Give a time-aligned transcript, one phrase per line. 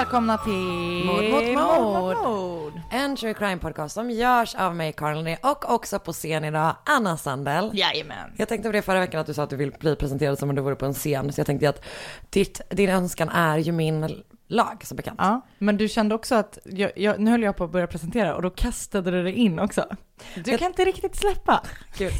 [0.00, 2.16] välkomna till Mord mot mord.
[2.16, 2.72] mord.
[2.90, 6.76] En true crime podcast som görs av mig, Karin Linné, och också på scen idag,
[6.84, 7.70] Anna Sandell.
[7.74, 8.32] Jajamän.
[8.36, 10.48] Jag tänkte på det förra veckan att du sa att du vill bli presenterad som
[10.48, 11.32] om du vore på en scen.
[11.32, 11.84] Så jag tänkte att
[12.30, 15.16] ditt, din önskan är ju min lag som bekant.
[15.22, 18.34] Ja, men du kände också att, jag, jag, nu höll jag på att börja presentera
[18.36, 19.86] och då kastade du dig in också.
[20.34, 21.62] Du kan inte riktigt släppa.
[21.98, 22.12] Gud.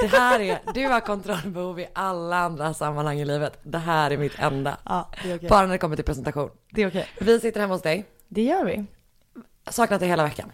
[0.00, 3.58] Det här är, du har kontrollbehov i alla andra sammanhang i livet.
[3.62, 4.76] Det här är mitt enda.
[4.84, 5.48] Ja, okej.
[5.48, 6.50] Bara när det kommer till presentation.
[6.70, 7.06] Det är okej.
[7.20, 8.04] Vi sitter hemma hos dig.
[8.28, 8.84] Det gör vi.
[9.70, 10.52] Saknat dig hela veckan.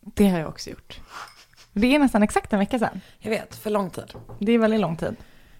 [0.00, 1.00] Det har jag också gjort.
[1.72, 3.00] Det är nästan exakt en vecka sedan.
[3.18, 4.14] Jag vet, för lång tid.
[4.38, 5.16] Det är väldigt lång tid.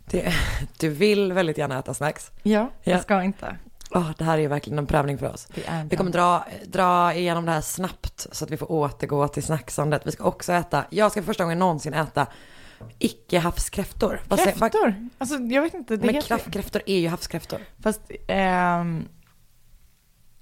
[0.06, 0.32] Det,
[0.78, 2.30] du vill väldigt gärna äta snacks.
[2.42, 3.02] Ja, jag Ja.
[3.02, 3.56] ska inte.
[3.94, 5.48] Åh, det här är ju verkligen en prövning för oss.
[5.90, 10.06] Vi kommer dra, dra igenom det här snabbt så att vi får återgå till snacksandet.
[10.06, 12.26] Vi ska också äta, jag ska för första gången någonsin äta
[12.98, 14.20] icke havskräftor.
[14.28, 15.08] Kräftor?
[15.18, 15.96] Alltså jag vet inte.
[15.96, 17.60] Men heter- kraftkräftor är ju havskräftor.
[17.82, 19.08] Fast ehm,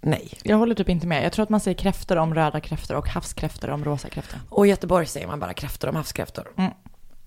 [0.00, 0.38] Nej.
[0.42, 1.24] jag håller typ inte med.
[1.24, 4.40] Jag tror att man säger kräftor om röda kräftor och havskräftor om rosa kräftor.
[4.48, 6.52] Och i Göteborg säger man bara kräftor om havskräftor.
[6.56, 6.70] Mm.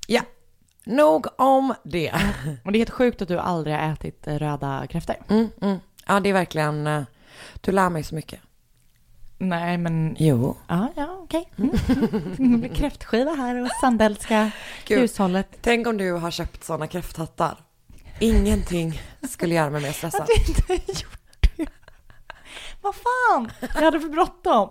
[0.07, 0.21] Ja,
[0.85, 2.11] nog om det.
[2.65, 5.15] Och det är helt sjukt att du aldrig har ätit eh, röda kräftor.
[5.29, 5.77] Mm, mm.
[6.07, 7.03] Ja, det är verkligen, eh,
[7.61, 8.39] du lär mig så mycket.
[9.37, 10.57] Nej, men Jo.
[10.67, 11.49] ja, ja, okej.
[11.57, 11.71] Mm.
[12.37, 14.51] Det blir kräftskiva här och sandellska
[14.85, 14.99] Gud.
[14.99, 15.47] hushållet.
[15.61, 17.57] Tänk om du har köpt sådana kräfthattar.
[18.19, 20.21] Ingenting skulle göra mig mer stressad.
[20.21, 20.33] Att du
[20.73, 21.17] inte gjort
[21.57, 21.67] det.
[22.81, 23.51] Vad fan?
[23.61, 24.69] Jag hade för bråttom.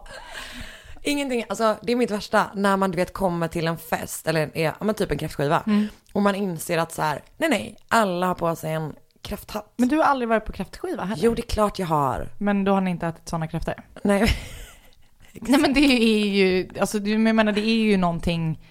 [1.02, 4.50] Ingenting, alltså det är mitt värsta när man du vet kommer till en fest eller
[4.54, 5.88] är, ja men typ en kräftskiva Mm.
[6.12, 9.72] och man inser att så här, nej nej, alla har på sig en kräfthatt.
[9.76, 11.24] Men du har aldrig varit på kräftskiva heller?
[11.24, 12.28] Jo det är klart jag har.
[12.38, 13.74] Men då har ni inte ätit sådana kräftor?
[14.02, 14.36] Nej,
[15.32, 18.68] Nej men det är ju, alltså du, menar det är ju någonting,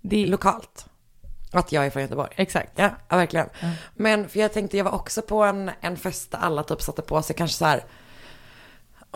[0.00, 0.86] det lokalt.
[1.52, 2.30] Att jag är från Göteborg.
[2.36, 2.72] exakt.
[2.74, 3.48] Ja, ja verkligen.
[3.94, 7.02] Men för jag tänkte, jag var också på en, en fest där alla typ satte
[7.02, 7.84] på sig kanske så här,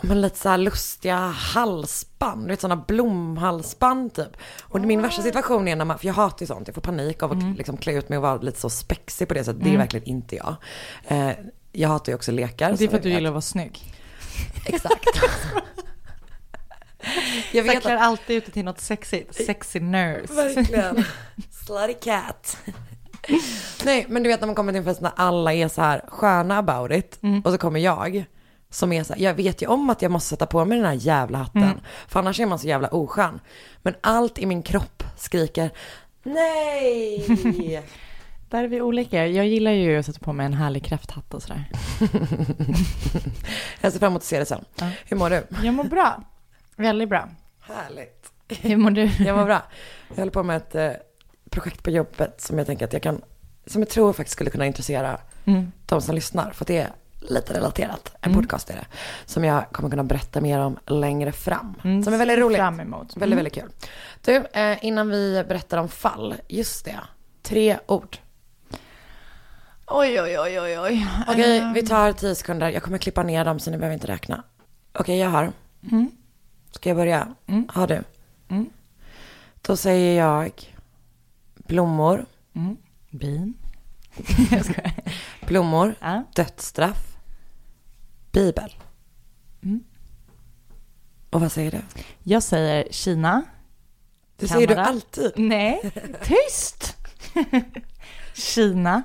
[0.01, 4.37] men lite så här lustiga halsband, du vet sådana blomhalsband typ.
[4.61, 7.23] Och min värsta situation är när man, för jag hatar ju sånt, jag får panik
[7.23, 9.63] av att liksom klä ut mig och vara lite så spexig på det sättet.
[9.63, 10.55] Det är verkligen inte jag.
[11.07, 11.31] Eh,
[11.71, 12.75] jag hatar ju också lekar.
[12.77, 13.93] Det är för att du gillar att vara snygg.
[14.65, 15.05] Exakt.
[17.51, 19.45] jag vet klär att, alltid ut till något sexigt.
[19.45, 20.33] Sexy nurse.
[20.33, 21.03] verkligen.
[21.65, 22.57] Slutty cat.
[23.85, 26.01] Nej, men du vet när man kommer till en fest när alla är så här
[26.07, 27.19] sköna about it.
[27.43, 28.25] Och så kommer jag.
[28.69, 30.87] Som är så här, jag vet ju om att jag måste sätta på mig den
[30.87, 31.81] här jävla hatten.
[32.07, 33.39] För annars är man så jävla oskön.
[33.81, 35.69] Men allt i min kropp skriker
[36.23, 37.25] nej.
[38.49, 39.27] Där är vi olika.
[39.27, 41.65] Jag gillar ju att sätta på mig en härlig kräfthatt och sådär.
[43.81, 44.65] jag ser fram emot att se det sen.
[44.75, 44.89] Ja.
[45.05, 45.47] Hur mår du?
[45.63, 46.23] Jag mår bra.
[46.75, 47.29] Väldigt bra.
[47.61, 48.31] Härligt.
[48.49, 49.11] Hur mår du?
[49.25, 49.61] Jag mår bra.
[50.09, 50.91] Jag håller på med ett eh,
[51.49, 53.21] projekt på jobbet som jag tänker att jag kan,
[53.65, 55.71] som jag tror faktiskt skulle kunna intressera Mm.
[55.85, 56.51] de som lyssnar.
[56.51, 56.87] För det
[57.19, 58.15] lite relaterat.
[58.21, 58.41] En Mm.
[58.43, 58.85] podcast är det.
[59.25, 61.75] Som jag kommer kunna berätta mer om längre fram.
[61.83, 62.57] Mm, Som är väldigt roligt.
[62.57, 63.17] Fram emot.
[63.17, 63.69] Väldigt, väldigt kul.
[64.25, 66.99] Du, eh, innan vi berättar om fall, just det.
[67.41, 68.17] Tre ord.
[69.87, 71.07] Oj, oj, oj, oj, oj.
[71.27, 72.69] Okej, Ehm, vi tar tio sekunder.
[72.69, 74.43] Jag kommer klippa ner dem så ni behöver inte räkna.
[74.93, 75.51] Okej, jag har.
[75.91, 76.11] Mm.
[76.71, 77.27] Ska jag börja?
[77.47, 77.67] Mm.
[77.73, 78.03] Har du?
[78.49, 78.69] Mm.
[79.61, 80.51] Då säger jag
[81.55, 82.77] blommor, Mm.
[83.09, 83.53] Bin.
[85.47, 86.23] blommor, Ja.
[86.35, 87.06] dödsstraff,
[88.37, 88.75] bibel.
[89.63, 89.83] Mm.
[91.29, 91.81] Och vad säger du?
[92.23, 93.43] Jag säger Kina.
[94.35, 94.89] Det säger du Kanada.
[94.89, 95.31] alltid.
[95.35, 95.91] Nej,
[96.23, 96.97] tyst!
[98.33, 99.03] Kina,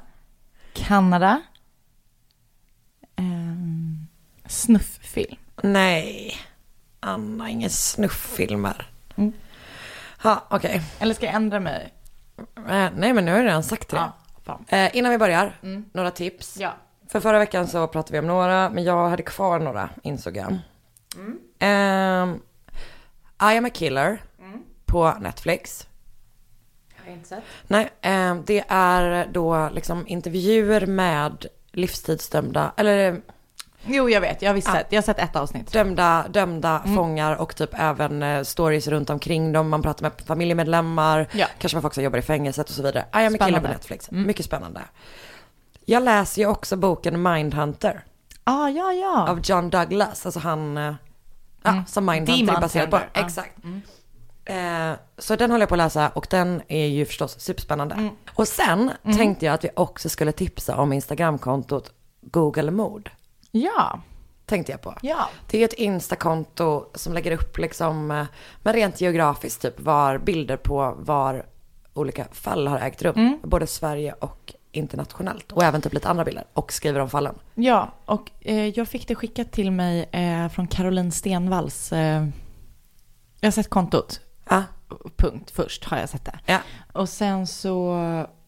[0.73, 1.43] Kanada,
[3.17, 4.07] ehm,
[4.47, 5.37] snufffilm.
[5.63, 6.37] Nej,
[7.01, 8.91] Anna, inga snufffilmer.
[9.17, 9.33] Mm.
[10.25, 10.83] Ja, okej.
[10.99, 11.93] Eller ska jag ändra mig?
[12.57, 14.11] Eh, nej, men nu har jag redan sagt det.
[14.47, 14.61] Ja.
[14.69, 15.85] Eh, innan vi börjar, Mm.
[15.93, 16.57] några tips.
[16.61, 16.75] Ja.
[17.13, 20.59] För förra veckan så pratade vi om några, men jag hade kvar några, insåg jag.
[21.17, 21.39] Mm.
[21.59, 22.41] Ehm,
[23.53, 24.23] I am a killer
[24.87, 25.87] på Netflix.
[26.97, 27.43] Har jag inte sett.
[27.67, 33.21] Nej, ehm, det är då liksom intervjuer med livstidsdömda, eller
[33.87, 34.43] Jo, jag vet.
[34.43, 34.75] Jag har visst Ja.
[34.75, 34.87] sett.
[34.93, 35.73] Jag har sett ett avsnitt.
[35.73, 39.69] dömda, dömda fångar och typ även eh, stories runt omkring dem.
[39.69, 41.47] Man pratar med familjemedlemmar, Ja.
[41.59, 43.05] kanske med folk som jobbar i fängelset och så vidare.
[43.23, 44.11] I am a killer på Netflix.
[44.11, 44.81] Mycket spännande.
[45.85, 48.05] Jag läser ju också boken Mindhunter
[48.45, 49.29] Ah, ja, ja.
[49.31, 50.95] av John Douglas, alltså han eh,
[51.63, 51.87] ja, Mm.
[51.87, 53.01] som Mindhunter är Demon baserad på.
[53.13, 53.21] Ja.
[53.27, 53.53] Exakt.
[54.45, 57.95] Eh, så den håller jag på att läsa och den är ju förstås superspännande.
[57.95, 58.09] Mm.
[58.35, 63.11] Och sen tänkte jag att vi också skulle tipsa om Instagramkontot Google Mord.
[63.51, 64.01] Ja.
[64.47, 64.95] Tänkte jag på.
[65.03, 65.29] Ja.
[65.51, 68.25] Det är ett Instakonto som lägger upp liksom, eh,
[68.63, 71.47] men rent geografiskt typ, var bilder på var
[71.95, 73.15] olika fall har ägt rum.
[73.17, 73.39] Mm.
[73.43, 77.35] Både Sverige och internationellt och även typ lite andra bilder och skriver om fallen.
[77.55, 81.93] Ja, och eh, jag fick det skickat till mig eh, från Caroline Stenvalls.
[81.93, 82.27] Eh,
[83.41, 84.21] jag har sett kontot.
[84.49, 84.63] Ja.
[85.17, 86.39] Punkt först har jag sett det.
[86.47, 86.59] Ja.
[86.93, 87.95] Och sen så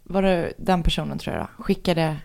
[0.02, 2.16] var det den personen tror jag då, skickade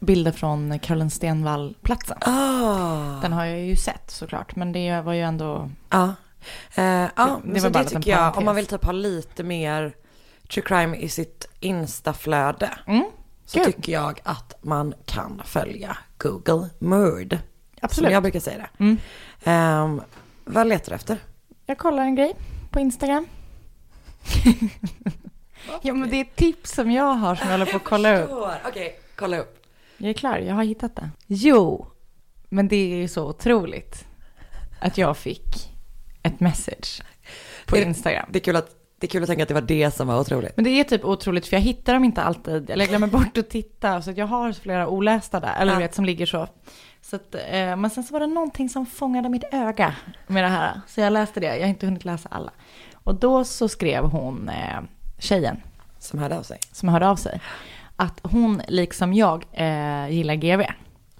[0.00, 2.18] bilder från Caroline Stenvall-platsen.
[2.20, 3.20] Ah.
[3.22, 5.70] Den har jag ju sett såklart, men det var ju ändå...
[5.90, 6.14] Ja.
[6.74, 8.92] Eh, ja, Det- det var så bara det tycker jag, om man vill typ ha
[8.92, 9.94] lite mer
[10.52, 12.70] true crime i sitt instaflöde.
[12.86, 13.04] Mm,
[13.46, 13.72] Så Kul.
[13.72, 17.38] tycker jag att man kan följa Google Murd.
[17.80, 18.06] absolut.
[18.06, 18.84] Som jag brukar säga det.
[18.84, 18.96] Mm.
[19.44, 20.02] Ehm,
[20.44, 21.18] vad letar du efter?
[21.66, 22.34] Jag kollar en grej
[22.70, 23.26] på Instagram.
[25.82, 28.18] ja, men det är ett tips som jag har som jag håller på att kolla
[28.22, 28.30] upp.
[28.68, 29.66] Okej, kolla upp.
[29.96, 31.10] Jag är klar, jag har hittat det.
[31.26, 31.86] Jo,
[32.48, 34.04] men det är ju så otroligt
[34.80, 35.70] att jag fick
[36.22, 37.02] ett message
[37.66, 38.26] på Instagram.
[38.30, 38.70] Det är kul att,
[39.02, 40.52] det är kul att tänka att det var det som var otroligt.
[40.56, 43.38] Men det är typ otroligt för jag hittar dem inte alltid, eller jag glömmer bort
[43.38, 45.78] att titta, så att jag har flera olästa där, eller Ja.
[45.78, 46.48] vet som ligger så.
[47.02, 49.94] så att, eh, men sen så var det någonting som fångade mitt öga
[50.26, 52.52] med det här, så jag läste det, jag har inte hunnit läsa alla.
[52.94, 54.80] Och då så skrev hon, eh,
[55.18, 55.56] tjejen
[55.98, 56.58] Som hörde av sig.
[56.72, 57.40] som hörde av sig,
[57.96, 60.62] att hon liksom jag eh, gillar GV.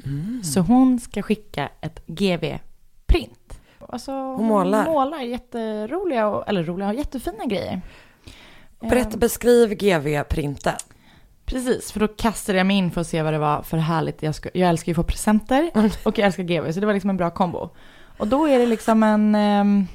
[0.04, 0.42] Mm.
[0.44, 3.41] Så hon ska skicka ett GV-print.
[3.92, 4.84] Alltså, hon målar.
[4.84, 7.80] målar jätteroliga, och, eller roliga, och jättefina grejer.
[8.80, 10.74] Berätta, Eh, beskriv GV-printen.
[11.44, 14.22] Precis, för då kastade jag mig in för att se vad det var för härligt.
[14.22, 15.90] Jag, ska, jag älskar ju att få presenter Mm.
[16.04, 17.70] och jag älskar GV, så det var liksom en bra kombo.
[18.18, 19.86] Och då är det liksom en ehm,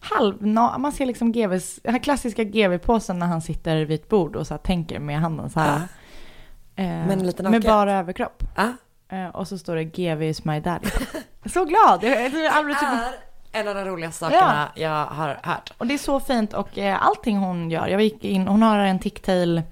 [0.00, 0.46] halv,
[0.78, 4.46] man ser liksom GVs, den här klassiska GV-påsen när han sitter vid ett bord och
[4.46, 5.76] så tänker med handen så här.
[6.76, 8.42] Eh, Men lite med bara överkropp.
[8.56, 8.72] Ja.
[9.10, 10.88] Eh, och så står det GV is my daddy.
[11.46, 12.02] så glad!
[12.02, 15.72] Jag, jag, jag, aldrig typ, är en av de roligaste sakerna jag har hört.
[15.78, 17.88] och det är så fint och eh, allting hon gör.
[17.88, 19.62] Jag gick in, hon har en ticktail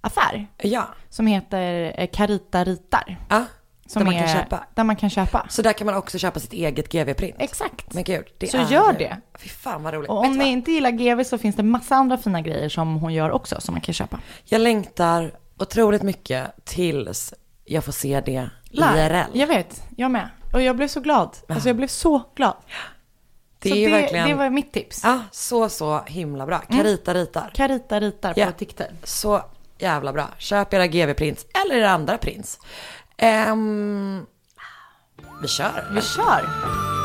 [0.00, 3.16] affär Ja, som heter eh, Carita ritar.
[3.28, 3.44] ja.
[3.86, 4.64] Som Där man är, kan köpa.
[4.74, 5.46] Där man kan köpa.
[5.48, 7.34] Så där kan man också köpa sitt eget GV-print.
[7.38, 7.94] Exakt.
[7.94, 9.16] Men gud, det Så är gör det.
[9.38, 10.10] Fy fan vad roligt.
[10.10, 13.14] Och om ni inte gillar GV så finns det massa andra fina grejer som hon
[13.14, 14.18] gör också som man kan köpa.
[14.44, 17.34] Jag längtar otroligt mycket tills
[17.70, 19.06] jag får se det Live.
[19.06, 19.38] IRL.
[19.38, 20.28] Jag vet, jag med.
[20.52, 21.36] Och jag blev så glad.
[21.48, 22.54] Alltså jag blev så glad.
[23.58, 25.00] det så är det, verkligen, det var mitt tips.
[25.04, 26.58] ja, så, så himla bra.
[26.58, 27.50] Carita ritar.
[27.54, 28.46] Carita ritar Ja.
[28.46, 28.92] på ticktail.
[29.04, 29.42] Så
[29.78, 30.28] jävla bra.
[30.38, 32.58] Köp era GV-prints eller era andra prints.
[33.16, 34.26] Ehm,
[35.42, 35.90] vi kör.
[35.94, 36.99] Vi kör!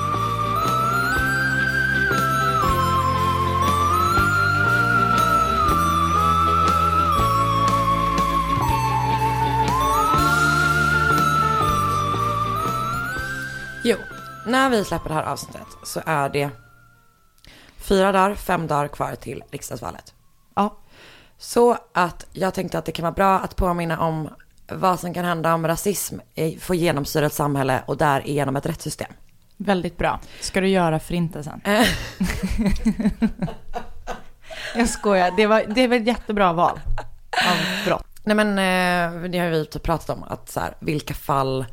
[13.87, 13.97] Jo,
[14.45, 16.49] när vi släpper det här avsnittet så är det
[17.77, 20.13] fyra dagar, fem dagar kvar till riksdagsvalet.
[20.55, 20.77] Ja,
[21.37, 24.29] Så att jag tänkte att det kan vara bra att påminna om
[24.71, 26.19] vad som kan hända om rasism
[26.59, 29.13] får genomsyra ett samhälle och därigenom ett rättssystem.
[29.57, 30.19] väldigt bra.
[30.39, 31.61] Ska du göra förintelsen?
[31.65, 31.87] Eh,
[34.75, 36.79] Jag skojar, det var, det var ett jättebra val
[37.49, 38.05] av brott.
[38.23, 41.65] Nej men eh, det har vi typ pratat om att så här, vilka fall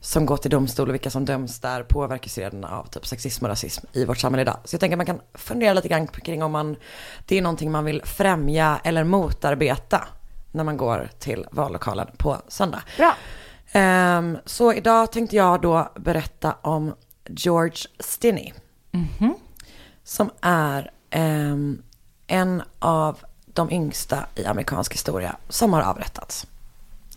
[0.00, 3.48] som går till domstol och vilka som döms där påverkar serien av typ sexism och
[3.48, 4.56] rasism i vårt samhälle idag.
[4.64, 6.76] Så jag tänker att man kan fundera lite grann kring om man,
[7.26, 10.08] det är någonting man vill främja eller motarbeta
[10.52, 12.82] när man går till vallokalen på söndag.
[12.96, 13.14] Bra.
[13.72, 16.94] Ehm, så idag tänkte jag då berätta om
[17.26, 18.52] George Stinney.
[18.90, 19.34] Mhm.
[20.04, 21.82] Som är ehm,
[22.26, 26.46] en av de yngsta i amerikansk historia som har avrättats.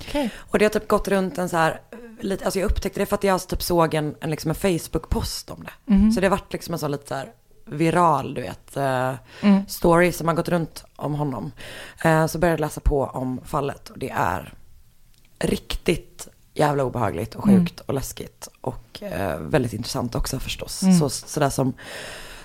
[0.02, 0.30] Okej.
[0.38, 1.82] Och det har typ gått runt en så här,
[2.20, 5.50] lite, alltså jag upptäckte det för att jag typ såg en, en, liksom en Facebook-post
[5.50, 5.94] om det.
[6.14, 7.32] Så det har varit liksom en sån lite så här
[7.66, 9.14] viral, du vet, eh,
[9.68, 11.52] story som har gått runt om honom.
[12.04, 14.54] Eh, så började jag läsa på om fallet och det är
[15.40, 20.84] riktigt jävla obehagligt och sjukt och läskigt och eh, väldigt intressant också förstås.
[21.00, 21.74] Så, sådär som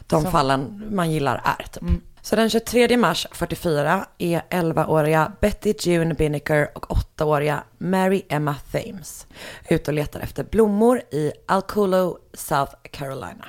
[0.06, 1.82] de fallen man gillar är typ.
[2.22, 9.26] Så den 23 mars 44 är 11-åriga Betty June Binnicker och 8-åriga Mary Emma Thames
[9.68, 13.44] ute och letar efter blommor i Alculo, South Carolina.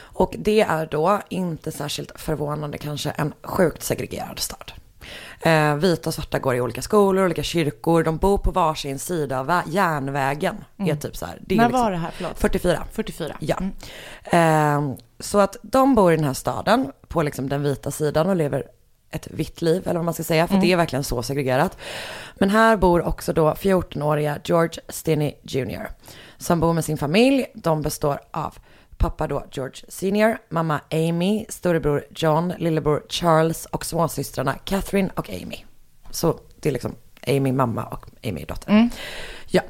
[0.00, 4.72] Och det är då inte särskilt förvånande kanske en sjukt segregerad stad.
[5.42, 9.40] Eh, vita och svarta går i olika skolor, olika kyrkor, de bor på varsin sida
[9.40, 10.64] av vä- järnvägen.
[10.78, 12.10] Är typ så här, det är När liksom var det här?
[12.14, 12.38] Förlåt.
[12.38, 12.84] 44.
[12.92, 13.36] 44.
[13.40, 13.56] Ja.
[13.56, 13.72] Mm.
[14.24, 18.36] Ehm, så att de bor i den här staden på liksom den vita sidan och
[18.36, 18.66] lever
[19.10, 21.76] ett vitt liv, eller vad man ska säga, för det är verkligen så segregerat.
[22.34, 25.88] Men här bor också då 14-åriga George Stinney Jr.
[26.38, 27.46] Som bor med sin familj.
[27.54, 28.54] De består av
[29.00, 35.56] pappa då George Senior, mamma Amy, storebror John, lillebror Charles och småsystrarna Catherine och Amy.
[36.10, 36.94] Så det är liksom
[37.26, 38.88] Amy mamma och Amy dotter.
[39.46, 39.62] Ja.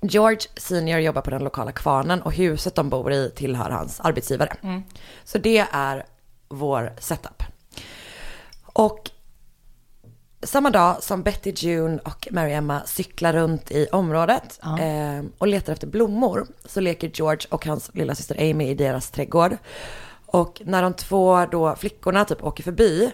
[0.00, 4.56] George senior jobbar på den lokala kvarnen och huset de bor i tillhör hans arbetsgivare.
[5.24, 6.06] Så det är
[6.48, 7.42] vår setup.
[8.62, 9.10] Och
[10.46, 14.78] samma dag som Betty June och Mary Emma cyklar runt i området Ja.
[14.80, 19.10] eh, och letar efter blommor så leker George och hans lilla syster Amy i deras
[19.10, 19.56] trädgård.
[20.26, 23.12] Och när de två då flickorna typ åker förbi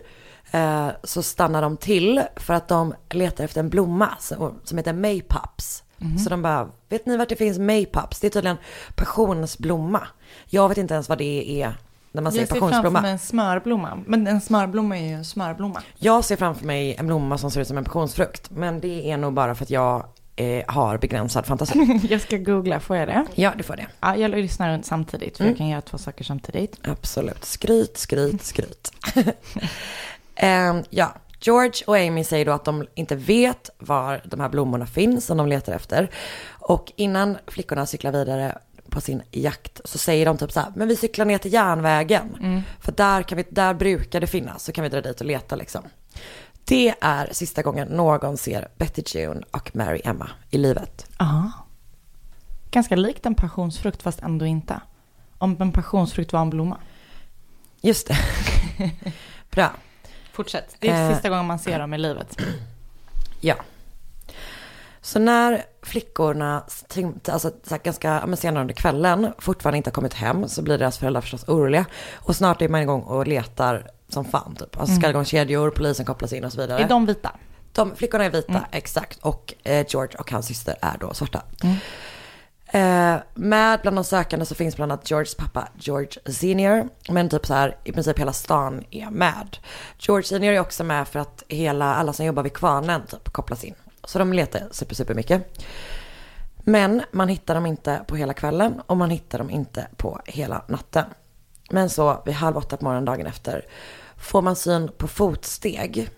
[0.50, 4.92] eh, så stannar de till för att de letar efter en blomma som, som heter
[4.92, 5.82] maypops.
[6.24, 8.20] Så de bara, vet ni vart det finns maypops?
[8.20, 8.56] Det är tydligen
[8.94, 10.06] passionsblomma.
[10.46, 11.74] Jag vet inte ens vad det är
[12.12, 14.02] när man säger Jag ser framför mig en smörblomma.
[14.06, 15.82] Men en smörblomma är ju en smörblomma.
[15.98, 18.50] Jag ser framför mig en blomma som ser ut som en passionsfrukt.
[18.50, 22.00] Men det är nog bara för att jag eh, har begränsad fantasi.
[22.10, 23.24] Jag ska googla, får jag det?
[23.34, 23.86] Ja, det får det.
[24.00, 26.78] Ja, jag lyssnar runt samtidigt, för jag kan göra två saker samtidigt.
[26.82, 27.44] Absolut.
[27.44, 28.92] Skryt, skryt, skryt.
[30.34, 34.86] Ehm, ja, George och Amy säger då att de inte vet var de här blommorna
[34.86, 36.10] finns som de letar efter.
[36.50, 38.58] Och innan flickorna cyklar vidare
[38.92, 42.62] på sin jakt så säger de typ så här, men vi cyklar ner till järnvägen.
[42.80, 45.56] För där, kan vi, där brukar det finnas, så kan vi dra dit och leta
[45.56, 45.82] liksom.
[46.64, 51.06] Det är sista gången någon ser Betty June och Mary Emma i livet.
[51.18, 51.52] Ja.
[52.70, 54.80] Ganska likt en passionsfrukt, fast ändå inte.
[55.38, 56.78] Om en passionsfrukt var en blomma.
[57.80, 58.16] Just det.
[59.50, 59.70] Bra.
[60.32, 60.76] Fortsätt.
[60.78, 61.14] Det är Eh.
[61.14, 62.40] sista gången man ser dem i livet.
[63.40, 63.54] Ja.
[65.02, 66.64] Så när flickorna,
[67.28, 67.50] alltså
[67.82, 71.48] ganska men senare under kvällen, fortfarande inte har kommit hem så blir deras föräldrar förstås
[71.48, 71.84] oroliga.
[72.14, 74.80] Och snart är man igång och letar som fan typ.
[74.80, 76.82] Alltså skallgångskedjor, polisen kopplas in och så vidare.
[76.82, 77.30] Är de vita?
[77.72, 79.18] De, flickorna är vita, exakt.
[79.22, 81.42] Och eh, George och hans syster är då svarta.
[82.66, 86.88] Eh, med bland de sökande så finns bland annat Georges pappa George Senior.
[87.08, 89.56] Men typ så här, i princip hela stan är med.
[89.98, 93.64] George Senior är också med för att hela, alla som jobbar vid kvarnen typ kopplas
[93.64, 93.74] in.
[94.04, 95.62] Så de letar super, super mycket.
[96.64, 100.64] Men man hittar dem inte på hela kvällen och man hittar dem inte på hela
[100.68, 101.04] natten.
[101.70, 103.66] Men så vid halv åtta på morgonen dagen efter
[104.16, 106.08] får man syn på fotsteg.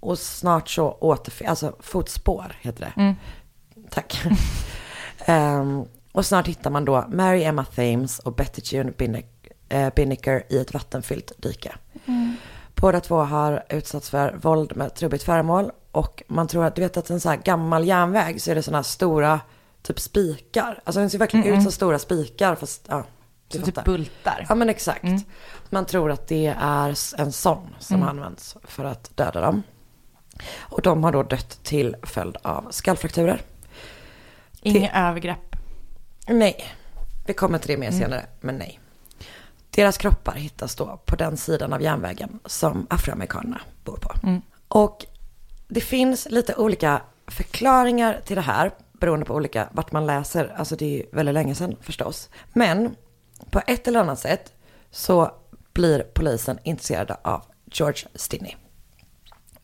[0.00, 2.92] Och snart så återfinns, alltså fotspår heter det.
[3.90, 4.22] Tack.
[5.26, 8.92] Ehm, och snart hittar man då Mary Emma Thames och Betty June
[9.68, 11.74] eh, Binnicker i ett vattenfyllt dike.
[12.74, 15.70] Båda två har utsatts för våld med trubbigt föremål.
[15.92, 18.62] Och man tror att, du vet att en så här gammal järnväg så är det
[18.62, 19.40] sådana här stora
[19.82, 20.80] typ spikar.
[20.84, 23.04] Alltså den ser verkligen ut som stora spikar fast ja.
[23.48, 24.46] Så typ bultar.
[24.48, 25.04] Ja men exakt.
[25.70, 29.62] Man tror att det är en sån som används för att döda dem.
[30.58, 33.40] Och de har då dött till följd av skallfrakturer.
[34.62, 35.56] Inga övergrepp.
[36.28, 36.64] Nej,
[37.26, 38.80] vi kommer till det mer senare, men nej.
[39.70, 44.40] Deras kroppar hittas då på den sidan av järnvägen som afroamerikanerna bor på.
[44.68, 45.06] Och
[45.72, 50.54] det finns lite olika förklaringar till det här beroende på olika vart man läser.
[50.56, 52.28] Alltså det är ju väldigt länge sedan förstås.
[52.52, 52.96] Men
[53.50, 54.52] på ett eller annat sätt
[54.90, 55.30] så
[55.72, 58.54] blir polisen intresserade av George Stinney.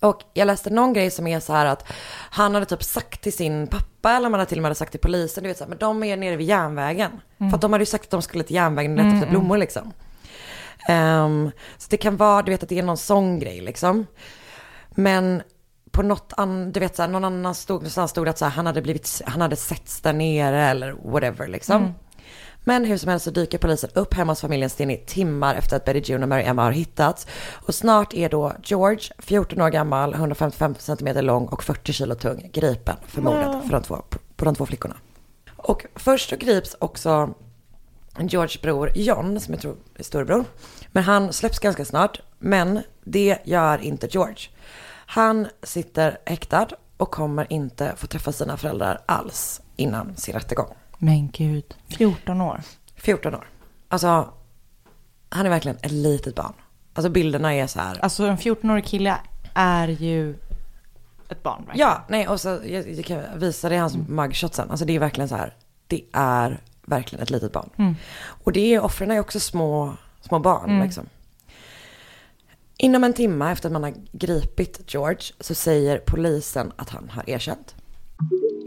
[0.00, 1.84] Och jag läste någon grej som är så här att
[2.30, 5.00] han hade typ sagt till sin pappa eller man hade till och med sagt till
[5.00, 7.10] polisen, du vet så här, men de är nere vid järnvägen.
[7.38, 9.58] För att de hade ju sagt att de skulle till järnvägen och leta efter blommor
[9.58, 9.92] liksom.
[10.88, 14.06] Ehm, så det kan vara, du vet att det är någon sån grej liksom.
[14.90, 15.42] Men
[15.98, 18.52] på något annat, du vet så här, någon annan stod, någonstans stod att så här,
[18.52, 21.94] han hade blivit, han hade setts där nere eller whatever liksom.
[22.64, 25.84] Men hur som helst så dyker polisen upp hemma hos familjen Stinney timmar efter att
[25.84, 27.26] Betty June och Mary Emma har hittats.
[27.66, 32.50] Och snart är då George, 14 år gammal, 155 cm lång och 40 kilo tung,
[32.52, 34.02] gripen för mordet för de två,
[34.36, 34.96] på de två flickorna.
[35.56, 37.34] Och först så grips också
[38.18, 40.44] Georges bror John, som jag tror är storebror.
[40.92, 42.20] Men han släpps ganska snart.
[42.38, 44.48] Men det gör inte George.
[45.10, 50.74] Han sitter häktad och kommer inte få träffa sina föräldrar alls innan sin rättegång.
[50.98, 52.60] Men gud, 14 år.
[52.96, 53.48] 14 år.
[53.88, 54.32] Alltså,
[55.28, 56.52] han är verkligen ett litet barn.
[56.94, 57.98] Alltså bilderna är så här.
[58.02, 59.16] Alltså en 14-årig kille
[59.54, 60.34] är ju
[61.28, 61.64] ett barn.
[61.66, 61.88] verkligen.
[61.88, 64.70] Ja, nej och så jag, jag kan visa dig hans mugshot sen.
[64.70, 65.54] Alltså det är verkligen så här.
[65.86, 67.96] Det är verkligen ett litet barn.
[68.44, 71.06] Och det är, offren är också små, små barn liksom.
[72.80, 77.30] Inom en timme efter att man har gripit George så säger polisen att han har
[77.30, 77.74] erkänt.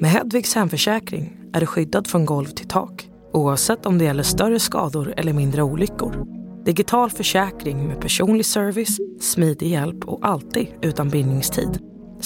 [0.02, 4.60] Med Hedvigs hemförsäkring är du skyddad från golv till tak oavsett om det gäller större
[4.60, 6.26] skador eller mindre olyckor.
[6.66, 11.80] Digital försäkring med personlig service, smidig hjälp och alltid utan bindningstid.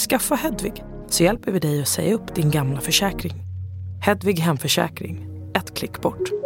[0.08, 3.34] Skaffa Hedvig så hjälper vi dig att säga upp din gamla försäkring.
[4.02, 6.45] Hedvig hemförsäkring, ett klick bort.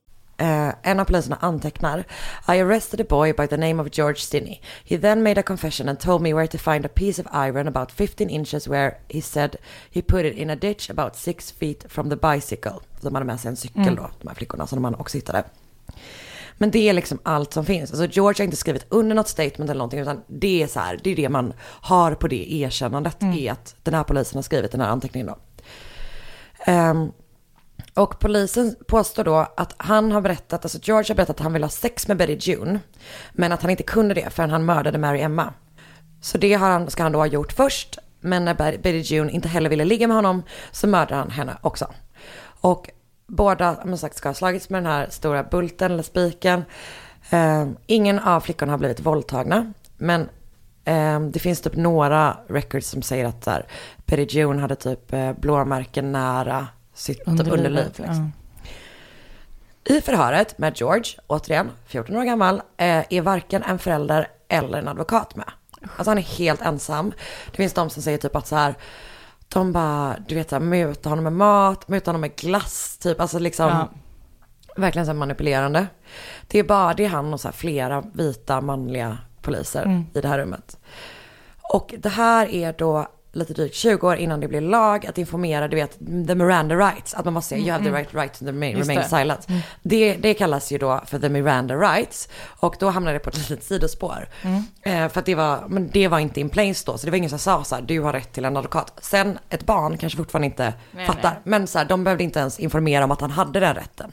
[0.41, 2.03] Eh, en av poliserna antecknar.
[2.47, 4.61] I arrested a boy by the name of George Stinney.
[4.83, 7.67] He then made a confession and told me where to find a piece of iron
[7.67, 9.55] about 15 inches where he said
[9.91, 12.73] he put it in a ditch about six feet from the bicycle.
[13.01, 15.43] De hade med sig en cykel då, de här flickorna som man också hittade.
[16.57, 17.91] Men det är liksom allt som finns.
[17.91, 20.99] Alltså George har inte skrivit under något statement eller någonting, utan det är så här,
[21.03, 24.71] det är det man har på det erkännandet, är att den här polisen har skrivit
[24.71, 25.37] den här anteckningen då.
[26.65, 27.11] Ehm,
[27.93, 31.63] och polisen påstår då att han har berättat, alltså George har berättat att han vill
[31.63, 32.79] ha sex med Betty June.
[33.31, 35.53] Men att han inte kunde det förrän han mördade Mary Emma.
[36.21, 37.97] Så det har han, ska han då ha gjort först.
[38.19, 41.87] Men när Betty June inte heller ville ligga med honom så mördade han henne också.
[42.61, 42.89] Och
[43.27, 46.63] båda, som sagt, ska ha slagits med den här stora bulten eller spiken.
[47.29, 49.73] Eh, ingen av flickorna har blivit våldtagna.
[49.97, 50.29] Men
[50.85, 53.65] eh, det finns typ några records som säger att där,
[54.05, 57.85] Betty June hade typ eh, blåmärken nära sitt underliv.
[57.97, 58.31] liksom.
[59.83, 64.87] I förhöret med George, återigen 14 år gammal, eh, är varken en förälder eller en
[64.87, 65.45] advokat med.
[65.81, 67.13] Alltså han är helt ensam.
[67.51, 68.75] Det finns de som säger typ att så här,
[69.47, 73.21] de bara, du vet, så här, muta honom med mat, muta honom med glass, typ,
[73.21, 73.89] alltså liksom, Ja.
[74.75, 75.87] verkligen så manipulerande.
[76.47, 80.27] Det är bara, det är han och så här flera vita manliga poliser i det
[80.27, 80.77] här rummet.
[81.61, 85.67] Och det här är då lite drygt 20 år innan det blir lag att informera,
[85.67, 87.13] du vet, the Miranda rights.
[87.13, 89.47] Att man måste säga, you have the right, right to remain, remain silent.
[89.83, 92.29] Det, det kallas ju då för the Miranda rights.
[92.43, 94.27] Och då hamnade det på ett litet sidospår.
[94.81, 96.97] Eh, för att det var, men det var inte in place då.
[96.97, 98.93] Så det var ingen som sa så här, du har rätt till en advokat.
[99.01, 101.29] Sen ett barn kanske fortfarande inte Nej, fattar.
[101.29, 101.39] nej.
[101.43, 104.11] Men så här, de behövde inte ens informera om att han hade den rätten.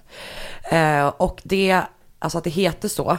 [0.71, 1.81] Eh, och det,
[2.19, 3.19] alltså att det heter så,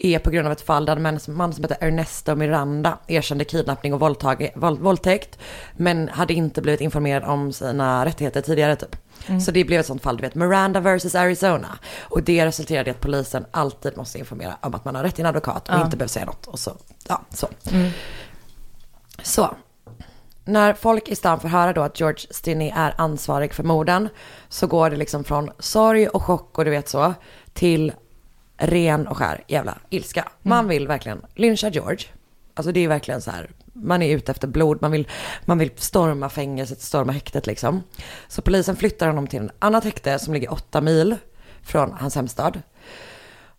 [0.00, 3.94] är på grund av ett fall där en man som heter Ernesto Miranda erkände kidnappning
[3.94, 5.38] och våldtag, våld, våldtäkt.
[5.76, 8.96] Men hade inte blivit informerad om sina rättigheter tidigare typ.
[9.44, 11.78] Så det blev ett sånt fall, du vet, Miranda versus Arizona.
[12.00, 15.24] Och det resulterade i att polisen alltid måste informera om att man har rätt till
[15.24, 16.46] en advokat och inte behöver säga något.
[16.46, 16.72] Och så,
[17.08, 17.48] ja, så.
[19.22, 19.54] Så,
[20.44, 24.08] när folk i stan får höra då att George Stinney är ansvarig för morden
[24.48, 27.14] så går det liksom från sorg och chock och du vet så
[27.52, 27.92] till
[28.62, 30.28] ren och skär jävla ilska.
[30.42, 32.06] Man vill verkligen lyncha George.
[32.54, 35.08] Alltså det är verkligen så här, man är ute efter blod, man vill,
[35.44, 37.82] man vill storma fängelset, storma häktet liksom.
[38.28, 41.16] Så polisen flyttar honom till ett annat häkte som ligger åtta mil
[41.62, 42.62] från hans hemstad.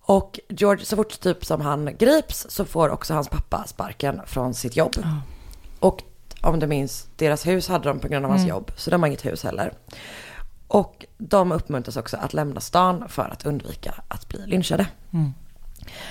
[0.06, 4.54] Och George, så fort typ som han grips så får också hans pappa sparken från
[4.54, 4.96] sitt jobb.
[5.80, 6.04] Och
[6.42, 9.08] om du minns, deras hus hade de på grund av hans jobb, så de har
[9.08, 9.74] inget hus heller.
[10.68, 14.88] Och de uppmuntras också att lämna stan för att undvika att bli lynchade.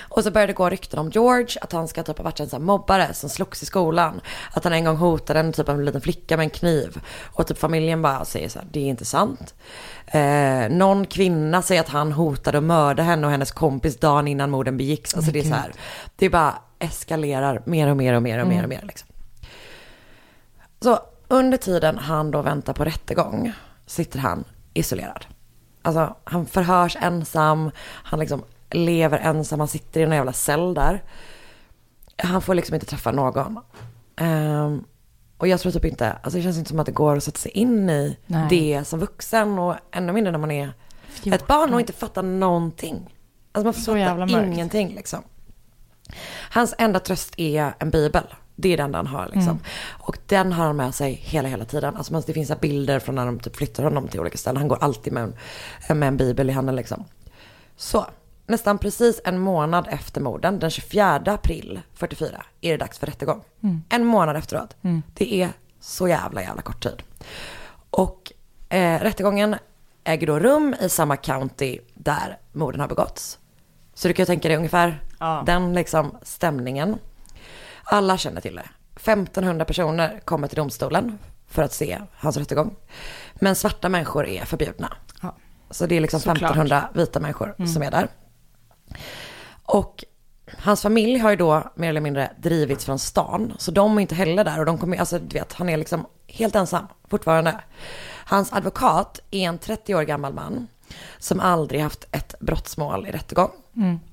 [0.00, 2.48] Och så började det gå rykten om George, att han ska typ ha varit en
[2.48, 4.20] sån mobbare som slogs i skolan.
[4.52, 7.00] Att han en gång hotade en typ av en liten flicka med en kniv.
[7.32, 9.54] Och typ familjen bara säger så här, det är inte sant.
[10.06, 14.50] Eh, någon kvinna säger att han hotade att mörda henne och hennes kompis dagen innan
[14.50, 15.14] morden begicks.
[15.14, 15.72] Alltså det är så här,
[16.16, 19.08] det bara eskalerar mer och mer och mer och mer och mer liksom.
[20.80, 23.52] Så under tiden han då väntar på rättegång
[23.92, 25.26] sitter han isolerad.
[25.82, 31.02] Alltså han förhörs ensam, han liksom lever ensam, han sitter i en jävla cell där.
[32.16, 33.58] Han får liksom inte träffa någon.
[34.16, 34.84] Ehm,
[35.38, 37.38] och jag tror typ inte, alltså det känns inte som att det går att sätta
[37.38, 38.46] sig in i Nej.
[38.50, 40.72] det som vuxen och ännu mindre när man är
[41.24, 43.14] ett barn och inte fattar någonting.
[43.52, 45.22] Alltså man fattar ingenting liksom.
[46.50, 48.24] Hans enda tröst är en bibel.
[48.56, 49.42] Det är den han har liksom.
[49.42, 49.60] Mm.
[49.98, 51.96] Och den har han med sig hela, hela tiden.
[51.96, 54.56] Alltså det finns bilder från när de typ flyttar honom till olika ställen.
[54.56, 55.32] Han går alltid med
[55.88, 57.04] en, med en bibel i handen liksom.
[57.76, 58.06] Så,
[58.46, 63.42] nästan precis en månad efter morden, den 24 april 44, är det dags för rättegång.
[63.88, 64.76] En månad efteråt.
[65.14, 65.48] Det är
[65.80, 67.02] så jävla, jävla kort tid.
[67.90, 68.32] Och
[68.68, 69.56] eh, rättegången
[70.04, 73.38] äger då rum i samma county där morden har begåtts.
[73.94, 75.42] Så du kan ju tänka dig ungefär Ja.
[75.46, 76.98] den liksom stämningen.
[77.84, 78.68] Alla känner till det.
[78.96, 81.18] 1500 personer kommer till domstolen
[81.48, 82.76] för att se hans rättegång.
[83.34, 84.96] Men svarta människor är förbjudna.
[85.22, 85.36] Ja.
[85.70, 86.36] Så det är liksom Såklart.
[86.36, 88.08] 1500 vita människor som är där.
[89.64, 90.04] Och
[90.58, 93.52] hans familj har ju då mer eller mindre drivits från stan.
[93.58, 96.06] Så de är inte heller där och de kommer, alltså du vet, han är liksom
[96.26, 97.60] helt ensam fortfarande.
[98.24, 100.66] Hans advokat är en 30 år gammal man
[101.18, 103.50] som aldrig haft ett brottsmål i rättegång.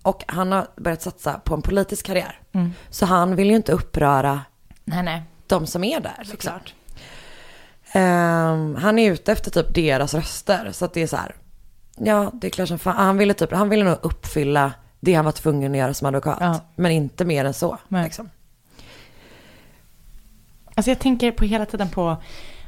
[0.01, 2.39] Och han har börjat satsa på en politisk karriär.
[2.89, 4.41] Så han vill ju inte uppröra
[4.85, 5.23] Nej, nej.
[5.47, 6.23] de som är där.
[6.31, 6.53] Liksom.
[7.91, 10.71] Ehm, han är ute efter typ deras röster.
[10.71, 11.35] Så att det är så här,
[11.97, 12.95] ja det är klart som fan.
[12.95, 16.37] Han ville, typ, han ville nog uppfylla det han var tvungen att göra som advokat.
[16.39, 16.59] Ja.
[16.75, 17.77] Men inte mer än så.
[17.87, 18.03] Nej.
[18.03, 18.29] Liksom.
[20.75, 22.17] Alltså jag tänker på hela tiden på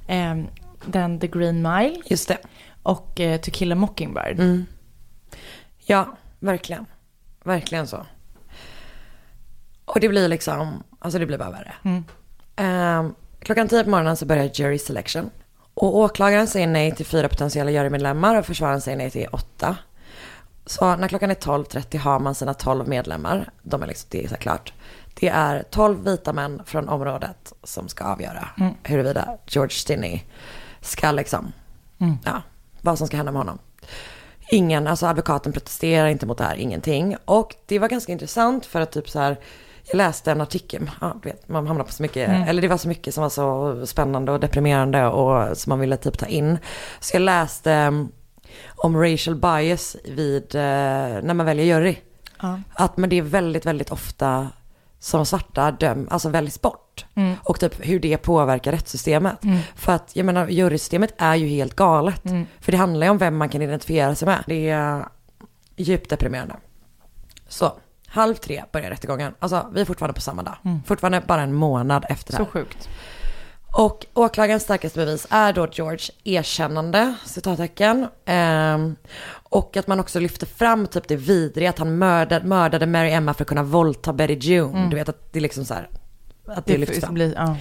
[0.07, 0.47] ehm,
[0.85, 2.37] den The Green Mile Just det.
[2.83, 4.39] Och eh, To Kill a Mockingbird.
[4.39, 4.65] Mm.
[5.77, 6.85] Ja, verkligen.
[7.43, 8.05] Verkligen så.
[9.85, 11.73] Och det blir liksom, alltså det blir bara värre.
[11.83, 12.03] Mm.
[12.55, 15.29] Ehm, klockan tio på morgonen så börjar jury selection.
[15.73, 19.77] Och åklagaren säger nej till fyra potentiella jurymedlemmar och försvararen säger nej till åtta.
[20.65, 23.49] Så när klockan är 12.30 har man sina 12 medlemmar.
[23.63, 24.73] De är liksom, det är så klart.
[25.13, 28.47] Det är 12 vita män från området som ska avgöra
[28.83, 30.21] huruvida George Stinney
[30.81, 31.51] ska liksom,
[32.25, 32.41] ja,
[32.81, 33.59] vad som ska hända med honom.
[34.51, 37.15] Ingen, alltså advokaten protesterar inte mot det här, ingenting.
[37.25, 39.39] Och det var ganska intressant för att typ så här,
[39.83, 42.77] jag läste en artikel, ja, du vet, man hamnar på så mycket, eller det var
[42.77, 46.57] så mycket som var så spännande och deprimerande och som man ville typ ta in.
[46.99, 48.11] Så jag läste um,
[48.67, 50.61] om racial bias vid, eh,
[51.23, 51.95] när man väljer jury.
[52.41, 52.59] Ja.
[52.73, 54.49] Att men det är väldigt, väldigt ofta
[55.03, 57.05] som svarta döm, alltså väljs bort.
[57.43, 59.37] Och typ hur det påverkar rättssystemet.
[59.75, 62.21] För att jag menar jurysystemet är ju helt galet.
[62.59, 64.43] För det handlar ju om vem man kan identifiera sig med.
[64.47, 65.05] Det är
[65.75, 66.55] djupt deprimerande.
[67.47, 67.71] Så,
[68.07, 69.33] halv tre börjar rättegången.
[69.39, 70.55] Alltså vi är fortfarande på samma dag.
[70.85, 72.51] Fortfarande bara en månad efter det Så här.
[72.51, 72.89] sjukt.
[73.73, 78.07] Och åklagarens starkaste bevis är då George erkännande, citattecken.
[78.25, 78.95] Ehm,
[79.29, 83.33] och att man också lyfter fram typ det vidriga att han mördade, mördade Mary Emma
[83.33, 84.89] för att kunna våldta Betty June.
[84.89, 85.89] Du vet att det är liksom så här,
[86.47, 87.13] att det, lyfts fram.
[87.13, 87.57] blir, ja.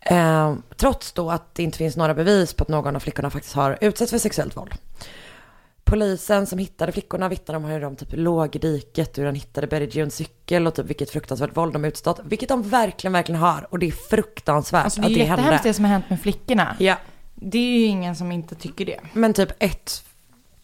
[0.00, 3.54] Ehm, trots då att det inte finns några bevis på att någon av flickorna faktiskt
[3.54, 4.74] har utsatts för sexuellt våld.
[5.86, 9.66] Polisen som hittade flickorna vittnar om hur de typ låg i diket, hur de hittade
[9.66, 12.20] Betty Junes cykel och typ vilket fruktansvärt våld de utstått.
[12.24, 13.66] Vilket de verkligen, verkligen har.
[13.70, 15.68] Och det är fruktansvärt Alltså det är att ju det jättehemskt hände.
[15.68, 16.76] det som har hänt med flickorna.
[16.78, 16.96] Ja,
[17.34, 19.00] Det är ju ingen som inte tycker det.
[19.12, 20.02] men typ ett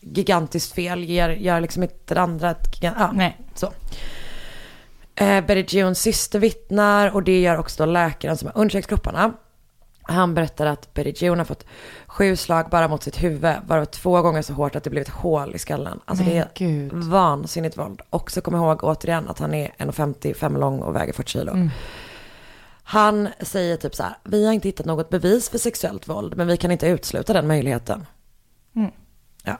[0.00, 3.36] gigantiskt fel ger, gör liksom inte det andra ett gigant, ja, Nej.
[3.54, 3.72] så.
[5.14, 9.32] Eh, Betty Junes syster vittnar och det gör också då läkaren som har undersökt kropparna.
[10.02, 11.66] Han berättar att Betty June har fått
[12.06, 15.54] sju slag bara mot sitt huvud, varav två gånger så hårt att det blivit hål
[15.54, 16.00] i skallen.
[16.04, 16.92] Alltså Men det är gud.
[16.92, 18.00] vansinnigt våld.
[18.10, 21.52] Också kom ihåg återigen att han är 1,55 lång och väger 40 kilo.
[21.52, 21.70] Mm.
[22.84, 26.46] Han säger typ så här, vi har inte hittat något bevis för sexuellt våld, men
[26.46, 28.06] vi kan inte utesluta den möjligheten.
[28.76, 28.90] Mm.
[29.44, 29.56] Ja.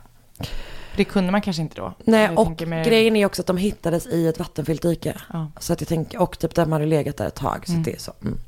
[0.96, 1.92] Det kunde man kanske inte då.
[2.05, 5.16] Nej, Jag och med- grejen är också att de hittades i ett vattenfyllt dike.
[5.33, 5.46] Ja.
[5.61, 7.62] Så att jag tänker, och typ de hade legat där ett tag.
[7.66, 7.83] Så Mm.
[7.83, 8.12] det är så.
[8.22, 8.38] Mm.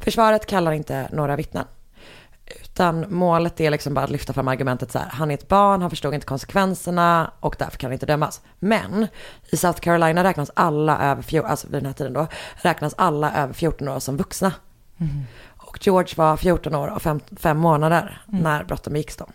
[0.00, 1.64] Försvaret kallar inte några vittnen.
[2.62, 5.80] Utan målet är liksom bara att lyfta fram argumentet så här, han är ett barn,
[5.80, 8.40] han förstod inte konsekvenserna och därför kan han inte dömas.
[8.58, 9.06] Men
[9.50, 13.32] i South Carolina räknas alla över 14, alltså vid den här tiden då, räknas alla
[13.34, 14.52] över 14 år som vuxna.
[14.98, 15.22] Mm.
[15.46, 17.02] Och George var 14 år och
[17.38, 19.26] 5 månader när brotten begicks då.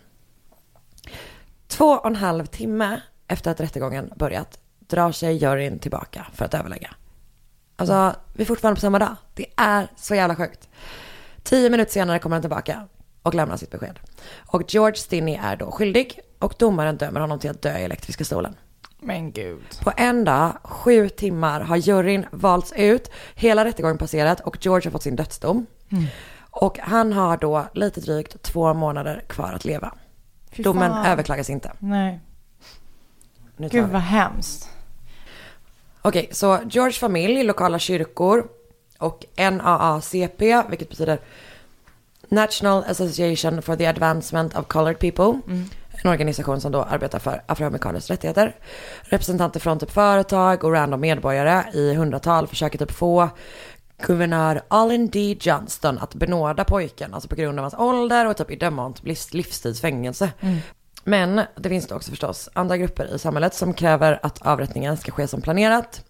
[1.68, 6.54] Två och en halv timme efter att rättegången börjat drar sig juryn tillbaka för att
[6.54, 6.90] överlägga.
[7.76, 9.16] Alltså, vi är fortfarande på samma dag.
[9.34, 10.68] Det är så jävla sjukt.
[11.42, 12.88] Tio minuter senare kommer han tillbaka
[13.22, 13.98] och lämnar sitt besked.
[14.46, 18.24] Och George Stinney är då skyldig och domaren dömer honom till att dö i elektriska
[18.24, 18.56] stolen.
[19.00, 19.80] Men gud.
[19.80, 24.92] På en dag, sju timmar, har juryn valts ut, hela rättegången passerat och George har
[24.92, 25.66] fått sin dödsdom.
[26.50, 29.94] Och han har då lite drygt två månader kvar att leva.
[30.50, 31.06] Fy Domen fan.
[31.06, 31.72] överklagas inte.
[31.78, 32.20] Nej.
[33.56, 34.70] Nu Gud vad hemskt.
[36.06, 38.46] Okej, så George familj, lokala kyrkor
[38.98, 41.18] och NAACP, vilket betyder
[42.28, 45.40] National Association for the Advancement of Colored People.
[46.02, 48.56] En organisation som då arbetar för afroamerikaners rättigheter.
[49.02, 53.28] Representanter från typ företag och random medborgare i hundratal försöker typ få
[54.06, 55.36] guvernör Allen D.
[55.40, 59.04] Johnston att benåda pojken, alltså på grund av hans ålder och typ idöma honom till
[59.04, 60.30] livs- livstidsfängelse.
[61.08, 65.12] Men det finns då också förstås andra grupper i samhället som kräver att avrättningen ska
[65.12, 66.04] ske som planerat.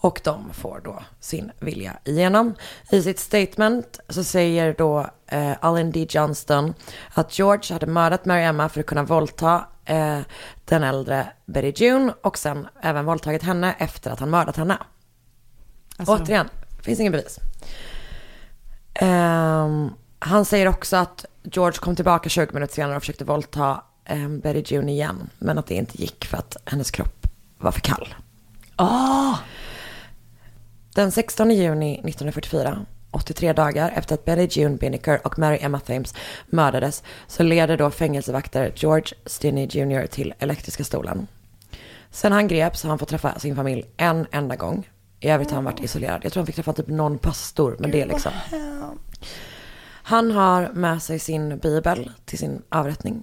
[0.00, 2.54] Och de får då sin vilja igenom.
[2.90, 6.06] I sitt statement så säger då eh, Allen D.
[6.10, 6.74] Johnston
[7.14, 10.18] att George hade mördat Mary Emma för att kunna våldta eh,
[10.64, 14.78] den äldre Betty June och sen även våldtagit henne efter att han mördat henne.
[15.96, 16.48] Alltså, Återigen,
[16.82, 17.38] finns ingen bevis.
[18.94, 23.82] Ehm, han säger också att George kom tillbaka 20 minuter senare och försökte våldta
[24.42, 25.30] Betty June igen.
[25.38, 27.26] Men att det inte gick för att hennes kropp
[27.58, 28.14] var för kall.
[30.94, 36.14] Den 16 juni 1944, 83 dagar efter att Betty June Binnicker och Mary Emma Thames
[36.46, 40.06] mördades, så leder då fängelsevakter George Stinney Jr.
[40.06, 41.26] till elektriska stolen.
[42.10, 44.88] Sen han greps har han fått träffa sin familj en enda gång.
[45.20, 46.20] I övrigt har han varit isolerad.
[46.24, 48.32] Jag tror han fick träffa typ någon pastor, men det är liksom.
[50.02, 53.22] Han har med sig sin bibel till sin avrättning.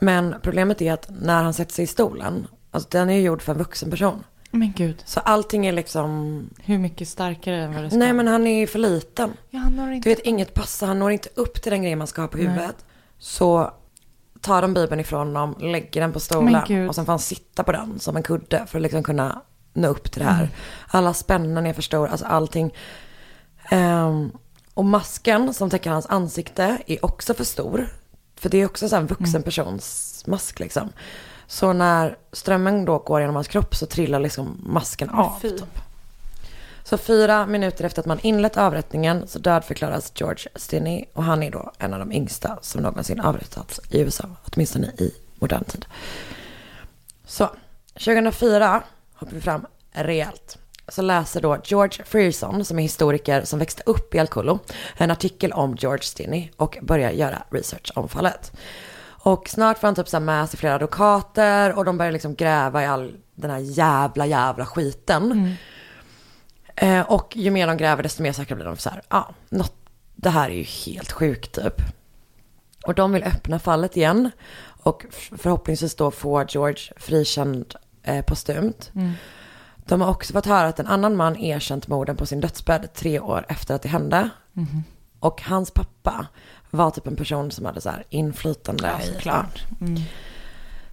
[0.00, 3.42] Men problemet är att när han sätter sig i stolen, alltså den är ju gjord
[3.42, 4.24] för en vuxen person.
[4.50, 8.26] Men gud, Så allting är liksom, hur mycket starkare än vad det ska nej men
[8.26, 9.32] han är för liten.
[9.50, 10.08] Ja, han når inte...
[10.08, 12.38] Du vet, inget passar, han når inte upp till den grejen man ska ha på
[12.38, 12.84] huvudet.
[13.18, 13.72] Så
[14.40, 17.72] tar de bibeln ifrån honom, lägger den på stolen och sen får han sitta på
[17.72, 20.42] den som en kudde för att liksom kunna nå upp till det här.
[20.42, 20.54] Mm.
[20.88, 22.74] Alla spännen är för stora, alltså allting.
[23.70, 24.32] Ehm,
[24.74, 27.88] och masken som täcker hans ansikte är också för stor.
[28.40, 29.08] För det är också så en Mm.
[29.08, 30.92] vuxen persons mask liksom.
[31.46, 35.40] Så när strömmen då går genom hans kropp så trillar liksom masken av.
[35.40, 35.64] Typ.
[36.84, 41.50] Så fyra minuter efter att man inlett avrättningen så dödförklaras George Stinney och han är
[41.50, 45.86] då en av de yngsta som någonsin avrättats i USA, åtminstone i modern tid.
[47.26, 47.50] Så,
[47.94, 48.82] 2004
[49.14, 50.58] hoppar vi fram rejält.
[50.90, 54.58] Så läser då George Frearson, som är historiker som växte upp i Alcolo,
[54.96, 58.52] en artikel om George Stinney och börjar göra research om fallet.
[59.22, 62.82] Och snart får han typ så med sig flera advokater och de börjar liksom gräva
[62.82, 65.56] i all den här jävla, jävla skiten.
[66.76, 69.74] Eh, och ju mer de gräver desto mer säkra blir de så här, ja, något,
[70.16, 71.74] det här är ju helt sjukt typ.
[72.86, 74.30] Och de vill öppna fallet igen
[74.82, 75.06] och
[75.38, 78.90] förhoppningsvis då få George frikänd eh, postumt.
[79.86, 83.20] De har också fått höra att en annan man erkänt morden på sin dödsbädd tre
[83.20, 84.30] år efter att det hände.
[85.20, 86.26] Och hans pappa
[86.70, 88.86] var typ en person som hade så här inflytande.
[88.98, 89.64] Ja, såklart.
[89.80, 90.02] Mm.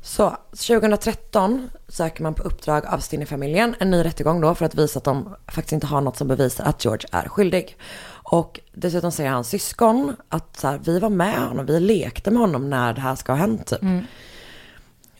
[0.02, 4.98] så 2013 söker man på uppdrag av Stinney-familjen en ny rättegång då för att visa
[4.98, 7.78] att de faktiskt inte har något som bevisar att George är skyldig.
[8.10, 12.40] Och dessutom säger hans syskon att så här, vi var med honom, vi lekte med
[12.40, 13.82] honom när det här ska ha hänt typ.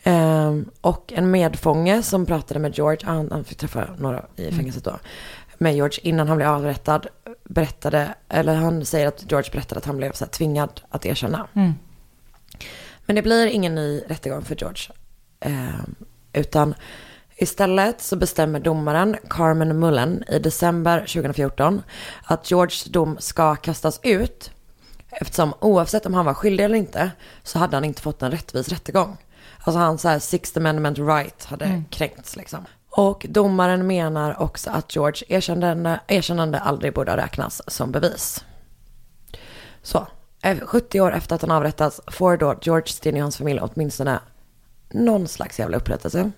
[0.08, 4.84] Ehm, och en medfånge som pratade med George, han, han fick träffa några i fängelset
[4.84, 4.98] då,
[5.58, 7.06] med George innan han blev avrättad,
[7.44, 11.46] berättade, eller han säger att George berättade att han blev så här, tvingad att erkänna.
[13.06, 14.92] Men det blir ingen ny rättegång för George.
[15.40, 15.84] Eh,
[16.32, 16.74] utan
[17.36, 21.82] istället så bestämmer domaren Carmen Mullen i december 2014
[22.22, 24.50] att Georges dom ska kastas ut.
[25.10, 27.10] Eftersom oavsett om han var skyldig eller inte
[27.42, 29.16] så hade han inte fått en rättvis rättegång.
[29.68, 32.64] Alltså hans så här Sixth Amendment right hade kränkts liksom.
[32.90, 38.44] Och domaren menar också att George erkännande, erkännande aldrig borde ha räknats som bevis.
[39.82, 40.06] Så,
[40.42, 44.20] eh, 70 år efter att han avrättats får då George Stinney och hans familj åtminstone
[44.90, 46.30] någon slags jävla upprättelse.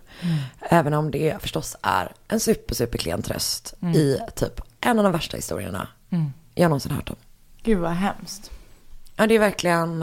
[0.61, 5.13] Även om det förstås är en super, super klen tröst i typ en av de
[5.13, 5.89] värsta historierna
[6.55, 7.17] jag någonsin hört om.
[7.63, 8.51] Gud vad hemskt.
[9.17, 10.03] Ja, det är verkligen...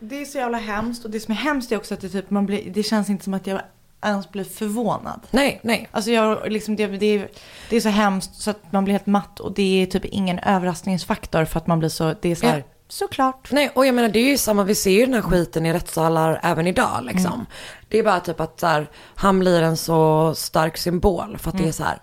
[0.00, 2.30] Det är så jävla hemskt och det som är hemskt är också att det, typ,
[2.30, 3.60] man blir, det känns inte som att jag
[4.04, 5.20] ens blir förvånad.
[5.30, 5.88] nej, nej.
[5.90, 7.28] Alltså jag, liksom, det, det, är-
[7.70, 10.38] det är så hemskt så att man blir helt matt och det är typ ingen
[10.38, 12.64] överraskningsfaktor för att man blir så, det är så här, Ja.
[12.88, 13.52] såklart.
[13.52, 15.72] Nej, och jag menar det är ju samma, vi ser ju den här skiten i
[15.72, 17.46] rättssalar även idag liksom.
[17.88, 21.58] Det är bara typ att så här, han blir en så stark symbol för att
[21.58, 21.98] det är så här,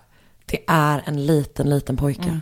[0.46, 2.40] det är en liten, liten pojke.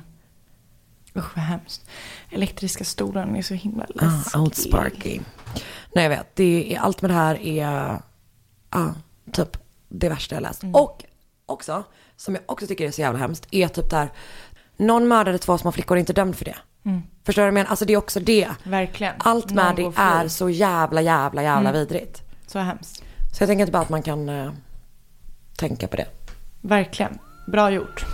[1.16, 1.86] Usch vad hemskt.
[2.30, 4.30] Elektriska stolen är så himla läskig.
[4.34, 5.20] Ah, Old Sparky.
[5.94, 7.98] Nej jag vet, det är, allt med det här är
[8.70, 8.88] ah,
[9.32, 9.56] typ
[9.88, 10.62] det värsta jag läst.
[10.72, 11.04] Och
[11.46, 11.84] också,
[12.16, 14.08] som jag också tycker är så jävla hemskt, är typ där,
[14.76, 16.56] någon mördade två små flickor och är inte dömd för det.
[17.24, 17.70] Förstår du vad jag menar?
[17.70, 18.50] Alltså det är också det.
[18.62, 19.14] Verkligen.
[19.18, 22.22] Allt med Någon det är så jävla, jävla, jävla vidrigt.
[22.46, 23.04] Så hemskt.
[23.36, 24.52] Så jag tänker inte bara att man kan eh,
[25.56, 26.06] tänka på det.
[26.60, 27.18] Verkligen.
[27.46, 28.04] Bra gjort.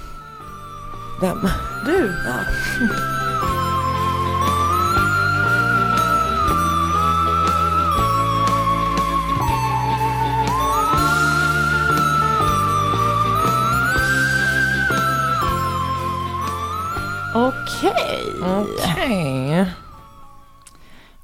[1.20, 1.48] Vem?
[1.86, 2.14] Du.
[17.46, 18.22] Okej.
[18.42, 19.72] Okej.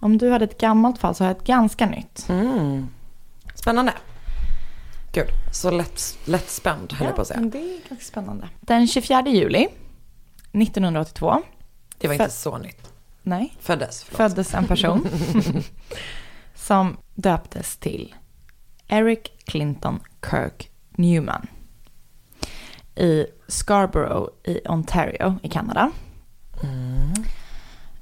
[0.00, 2.26] Om du hade ett gammalt fall så har jag ett ganska nytt.
[2.28, 2.88] Mm.
[3.54, 3.92] Spännande.
[5.12, 5.26] Kul.
[5.52, 7.40] Så lätt, lätt spänd höll jag på att säga.
[7.40, 8.48] det är ganska spännande.
[8.60, 9.68] Den 24 juli
[10.52, 11.42] 1982.
[11.98, 12.92] Det var inte så nytt.
[13.22, 13.56] Nej.
[13.60, 14.16] Föddes, förlåt.
[14.16, 15.08] föddes en person
[16.54, 18.14] som döptes till
[18.88, 20.00] Eric Clinton
[20.30, 21.46] Kirk Newman
[22.96, 25.90] i Scarborough i Ontario i Kanada.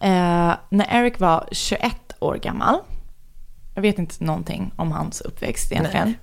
[0.01, 2.79] Eh, när Eric var 21 år gammal,
[3.75, 6.15] jag vet inte någonting om hans uppväxt egentligen.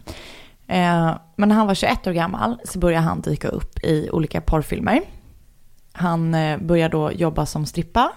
[0.67, 4.41] Eh, men när han var 21 år gammal så började han dyka upp i olika
[4.41, 5.01] porrfilmer.
[5.91, 8.11] Han eh, började då jobba som strippa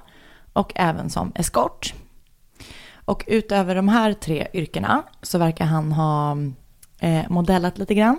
[0.53, 1.95] och även som eskort.
[3.05, 6.37] Och utöver de här tre yrkena så verkar han ha
[7.01, 8.19] eh, modellat lite grann.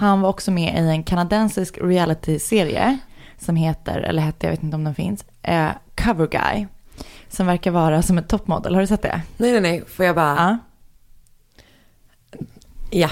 [0.00, 2.98] Han var också med i en kanadensisk reality-serie
[3.38, 6.66] som heter, eller hette, jag vet inte om den finns, eh, Cover Guy.
[7.28, 8.74] som verkar vara som ett toppmodell.
[8.74, 9.20] Har du sett det?
[9.36, 9.84] Nej, nej, nej.
[9.88, 10.36] Får jag bara...
[10.36, 10.56] Ja,
[12.90, 13.08] Ja.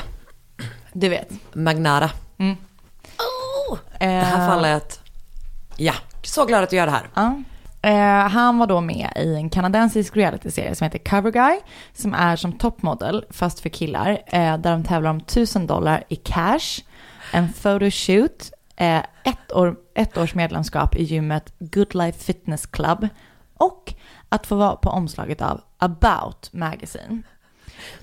[0.92, 1.30] du vet.
[1.54, 2.10] Magnara.
[2.38, 2.56] Mm.
[3.98, 5.00] Det här Eh, fallet.
[5.76, 5.92] Ja.
[6.22, 7.08] Så glad att du gör det här.
[7.14, 7.34] Ja.
[7.82, 11.58] Eh, han var då med i en kanadensisk realityserie som heter Cover Guy,
[11.94, 16.16] som är som toppmodell, fast för killar, eh, där de tävlar om 1000 dollar i
[16.16, 16.80] cash,
[17.32, 23.08] en photoshoot, eh, ett, år, ett års medlemskap i gymmet Good Life Fitness Club
[23.54, 23.94] och
[24.28, 27.22] att få vara på omslaget av About Magazine.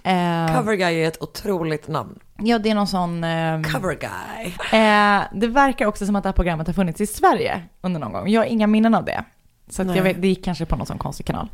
[0.03, 2.19] Eh, Cover guy är ett otroligt namn.
[2.37, 3.23] Ja, det är någon sån...
[3.23, 4.53] ehm, Cover guy.
[4.79, 8.11] Eh, det verkar också som att det här programmet har funnits i Sverige under någon
[8.11, 8.29] gång.
[8.29, 9.23] Jag har inga minnen av det.
[9.69, 11.47] Så jag vet, det gick kanske på någon sån konstig kanal.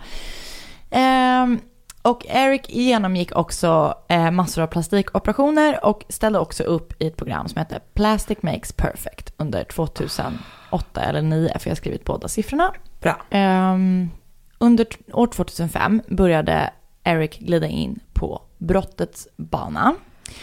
[0.89, 1.60] Ehm,
[2.08, 7.48] och Eric genomgick också eh, massor av plastikoperationer och ställde också upp i ett program
[7.48, 12.74] som heter Plastic Makes Perfect under 2008 eller 2009, för jag har skrivit båda siffrorna.
[13.02, 13.22] Bra.
[13.30, 14.10] Ehm,
[14.58, 16.70] under år 2005 började
[17.04, 19.96] Eric glida in på brottets bana.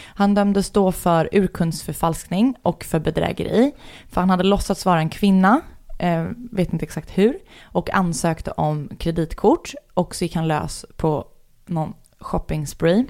[0.05, 3.71] Han dömdes då för urkundsförfalskning och för bedrägeri.
[4.09, 5.61] För han hade låtsats vara en kvinna,
[5.99, 9.73] eh, vet inte exakt hur, och ansökte om kreditkort.
[9.93, 11.27] Och så gick han lös på
[11.65, 13.05] någon shopping spree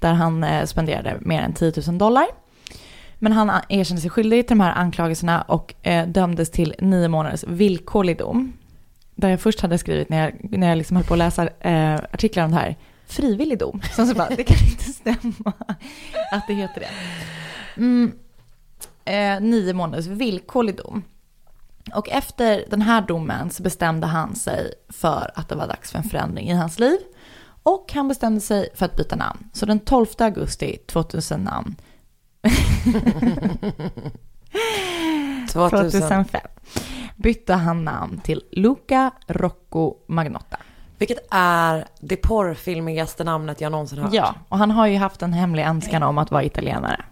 [0.00, 2.26] där han eh, spenderade mer än 10 000 dollar.
[3.18, 7.08] Men han a- erkände sig skyldig till de här anklagelserna och eh, dömdes till nio
[7.08, 8.52] månaders villkorlig dom.
[9.14, 11.94] Där jag först hade skrivit när jag, när jag liksom höll på att läsa eh,
[11.94, 13.80] artiklar om det här, frivillig dom.
[13.96, 15.52] Sen så bara, det kan inte stämma
[16.32, 16.88] att det heter det.
[17.76, 18.12] Mm,
[19.04, 21.02] eh, nio månaders villkorlig dom.
[21.94, 25.98] Och efter den här domen så bestämde han sig för att det var dags för
[25.98, 26.98] en förändring i hans liv.
[27.68, 29.48] Och han bestämde sig för att byta namn.
[29.52, 31.76] Så den 12 augusti 2000 namn
[35.52, 35.90] 2000.
[36.00, 36.40] 2005
[37.16, 40.56] bytte han namn till Luca Rocco Magnotta.
[40.98, 44.14] Vilket är det porrfilmigaste namnet jag någonsin hört.
[44.14, 47.04] Ja, och han har ju haft en hemlig önskan om att vara italienare.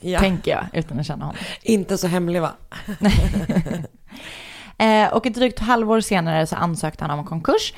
[0.00, 0.18] Ja.
[0.18, 1.40] Tänker jag, utan att känna honom.
[1.62, 2.52] Inte så hemlig va?
[4.78, 7.74] Eh, och ett drygt halvår senare så ansökte han om konkurs.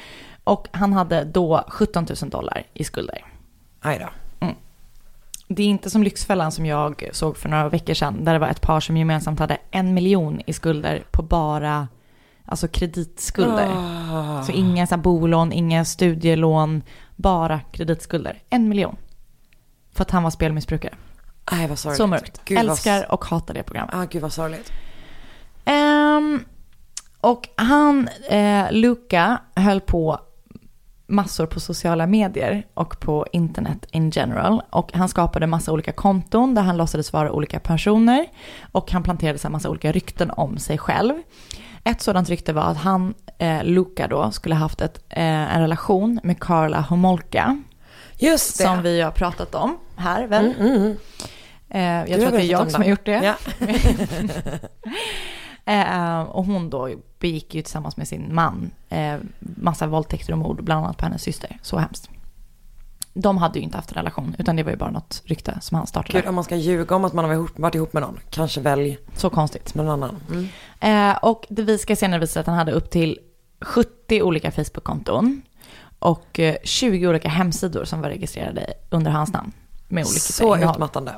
[0.47, 3.25] Och han hade då 17 000 dollar i skulder.
[3.81, 4.09] Aj då.
[5.49, 8.25] Det är inte som Lyxfällan som jag såg för några veckor sedan.
[8.25, 11.89] Där det var ett par som gemensamt hade en miljon i skulder på bara
[12.45, 13.69] alltså kreditskulder.
[13.77, 14.43] Ah.
[14.43, 16.83] Så inga så bolån, inga studielån,
[17.17, 18.43] bara kreditskulder.
[18.51, 18.97] En miljon.
[19.95, 20.95] För att han var spelmissbrukare.
[21.45, 21.97] Aj vad sorgligt.
[21.99, 22.41] Så mörkt.
[22.45, 23.95] Gud, vad- Älskar och hatar det programmet.
[23.95, 24.73] Ah, gud vad sorgligt.
[25.65, 26.45] Ehm,
[27.21, 30.21] och han, eh, Luca, höll på
[31.07, 34.63] massor på sociala medier och på internet in general.
[34.71, 38.27] Och han skapade massa olika konton där han låtsades vara olika personer.
[38.73, 41.15] Och han planterade så här massa olika rykten om sig själv.
[41.85, 46.21] Ett sådant rykte var att han, eh, Luca då, skulle haft ett, eh, en relation
[46.23, 47.63] med Carla Homolka.
[48.19, 48.65] Just det.
[48.65, 50.55] Som vi har pratat om här väl?
[50.59, 50.97] Mm, mm.
[51.71, 53.23] Eh, jag Du tror att det är jag om som har gjort det.
[53.25, 53.35] Ja.
[55.67, 60.65] Eh, och hon då begick ju tillsammans med sin man eh, massa våldtäkter och mord,
[60.65, 61.59] bland annat på hennes syster.
[61.63, 62.11] Så hemskt.
[63.15, 65.77] De hade ju inte haft en relation, utan det var ju bara något rykte som
[65.77, 66.19] han startade.
[66.21, 68.19] Gud, om man ska ljuga om att man har varit ihop, varit ihop med någon,
[68.31, 69.75] kanske välj Så konstigt.
[69.75, 70.17] någon annan.
[70.31, 70.49] Mm.
[71.11, 73.19] Eh, och det vi ska senare visa att han hade upp till
[73.61, 75.43] 70 olika Facebook-konton
[75.99, 79.53] och eh, 20 olika hemsidor som var registrerade under hans namn.
[79.89, 80.75] Med olika Så innehåll.
[80.75, 81.15] utmattande.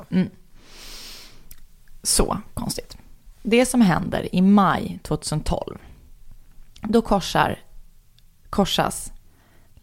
[2.03, 2.97] Så konstigt.
[3.41, 5.77] Det som händer i maj 2012,
[6.81, 7.59] då korsar,
[8.49, 9.13] korsas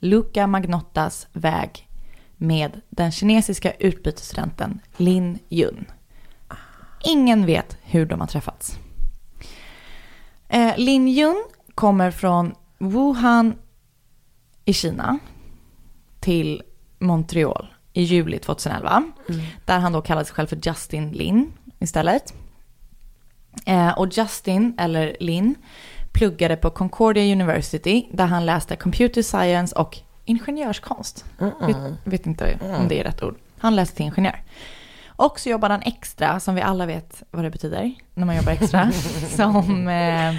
[0.00, 1.88] Luca Magnottas väg
[2.36, 5.84] med den kinesiska utbytesstudenten Lin Yun.
[7.04, 8.78] Ingen vet hur de har träffats.
[10.48, 13.54] Eh, Lin Yun kommer från Wuhan
[14.64, 15.18] i Kina
[16.20, 16.62] till
[16.98, 19.02] Montreal i juli 2011.
[19.64, 22.34] Där han då kallade sig själv för Justin Lin istället.
[23.66, 25.54] Eh, och Justin, eller Lin,
[26.12, 31.24] pluggade på Concordia University där han läste computer science och ingenjörskonst.
[31.66, 33.36] Vet, vet inte om det är rätt ord.
[33.58, 34.42] Han läste till ingenjör.
[35.06, 38.52] Och så jobbade han extra, som vi alla vet vad det betyder när man jobbar
[38.52, 38.92] extra,
[39.36, 40.34] som eh,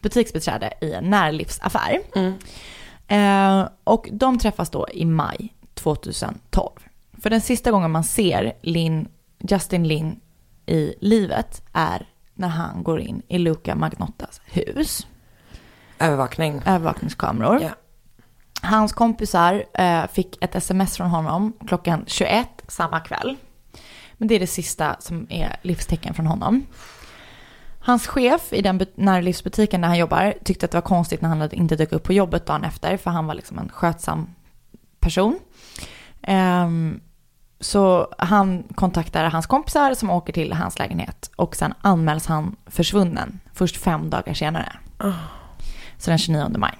[0.00, 1.98] butiksbiträde i en närlivsaffär.
[3.08, 6.70] Eh, och de träffas då i maj 2012.
[7.22, 9.08] För den sista gången man ser Lin,
[9.38, 10.20] Justin Lin
[10.66, 12.06] i livet är
[12.38, 15.06] när han går in i Luca Magnottas hus.
[15.98, 16.62] Övervakning.
[16.66, 17.62] Övervakningskameror.
[17.62, 17.70] Ja.
[18.62, 23.36] Hans kompisar eh, fick ett sms från honom klockan 21 samma kväll.
[24.16, 26.66] Men det är det sista som är livstecken från honom.
[27.80, 31.28] Hans chef i den but- närlivsbutiken där han jobbar tyckte att det var konstigt när
[31.28, 34.34] han inte dök upp på jobbet dagen efter, för han var liksom en skötsam
[35.00, 35.38] person.
[36.22, 37.00] Ehm,
[37.60, 43.40] så han kontaktar hans kompisar som åker till hans lägenhet och sen anmäls han försvunnen
[43.52, 44.72] först fem dagar senare.
[45.98, 46.74] Så den 29 maj.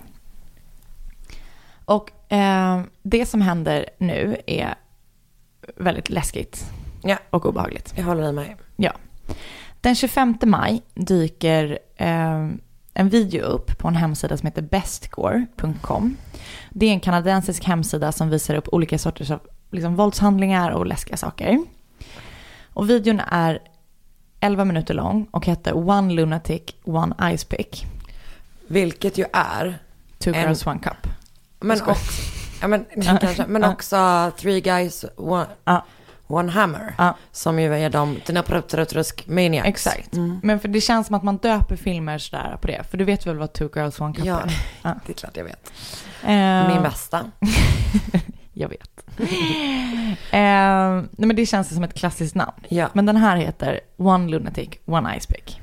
[1.85, 4.75] Och ehm, det som händer nu är
[5.77, 6.71] väldigt läskigt
[7.03, 7.17] Ja.
[7.31, 7.95] och obehagligt.
[7.97, 8.57] Jag håller mig.
[8.77, 8.93] Ja.
[9.81, 12.49] Den 25 maj dyker eh,
[12.95, 16.17] en video upp på en hemsida som heter bestgore.com.
[16.71, 21.17] Det är en kanadensisk hemsida som visar upp olika sorters av liksom, våldshandlingar och läskiga
[21.17, 21.59] saker.
[22.73, 23.59] Och videon är
[24.41, 27.87] 11 minuter lång och heter One Lunatic, One Ice Pick.
[28.67, 29.79] Vilket ju är,
[30.19, 31.07] Two En- girls, one cup.
[31.61, 31.95] men, också,
[32.61, 35.85] ja, men, kanske, men också Three Guys, One, Ja.
[36.27, 36.95] one Hammer.
[36.99, 37.17] Ja.
[37.33, 39.69] Som ju är de, dina Prutrusk Maniacs.
[39.69, 40.15] Exakt.
[40.15, 40.41] Mm.
[40.43, 42.83] Men för det känns som att man döper filmer sådär på det.
[42.91, 44.53] För du vet väl vad Two girls, one cup Ja, är?
[44.83, 44.95] Ja.
[45.07, 45.73] det är klart jag vet.
[46.23, 47.31] Eh, Min bästa.
[48.53, 48.98] Jag vet.
[50.31, 52.53] eh, nej men det känns som ett klassiskt namn.
[52.69, 52.89] Ja.
[52.93, 55.61] Men den här heter One Lunatic, One Ice Pick.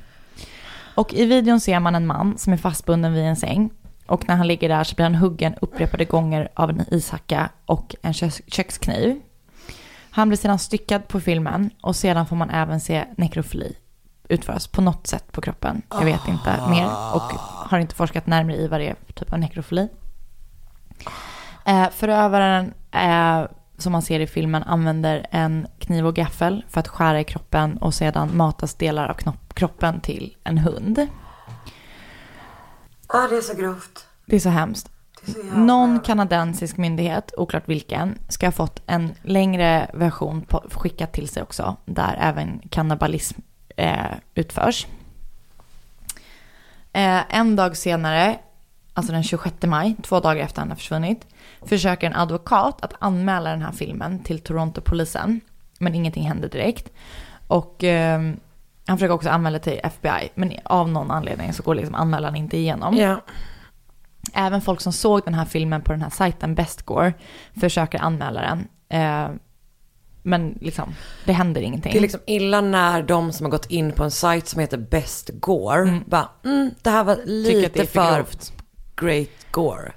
[0.94, 3.70] Och i videon ser man en man som är fastbunden vid en säng.
[4.06, 7.94] Och när han ligger där så blir han huggen upprepade gånger av en ishacka och
[8.02, 9.20] en kö- kökskniv.
[10.10, 13.76] Han blir sedan styckad på filmen och sedan får man även se nekrofili
[14.28, 15.82] utföras på något sätt på kroppen.
[15.90, 17.32] Jag vet inte mer och
[17.70, 19.88] har inte forskat närmare i vad det är för typ av nekrofili.
[21.64, 26.88] Eh, förövaren, eh, som man ser i filmen, använder en kniv och gaffel för att
[26.88, 31.06] skära i kroppen och sedan matas delar av kroppen till en hund.
[33.08, 34.06] Ja, det är så grovt.
[34.26, 34.90] Det är så hemskt.
[35.26, 41.12] Är så Någon kanadensisk myndighet, oklart vilken, ska ha fått en längre version på, skickat
[41.12, 43.40] till sig också, där även kannibalism
[43.76, 44.86] eh, utförs.
[46.92, 48.38] Eh, en dag senare,
[48.96, 51.26] alltså den 26 maj, två dagar efter han har försvunnit,
[51.62, 55.40] försöker en advokat att anmäla den här filmen till Toronto-polisen,
[55.78, 56.92] men ingenting händer direkt.
[57.46, 58.20] Och eh,
[58.86, 62.56] han försöker också anmäla till FBI, men av någon anledning så går liksom anmälan inte
[62.56, 62.96] igenom.
[62.96, 63.20] Ja.
[64.32, 67.14] Även folk som såg den här filmen på den här sajten Bestgore
[67.60, 68.68] försöker anmäla den.
[68.88, 69.28] Eh,
[70.22, 70.94] men liksom,
[71.24, 71.92] det händer ingenting.
[71.92, 74.78] Det är liksom illa när de som har gått in på en sajt som heter
[74.78, 78.52] Best Gore bara, mm, det här var lite för för grovt.
[78.96, 79.92] Great Gore.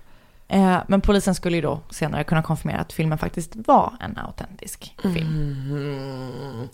[0.48, 4.96] Eh, men polisen skulle ju då senare kunna konfirmera att filmen faktiskt var en autentisk
[5.02, 6.70] film.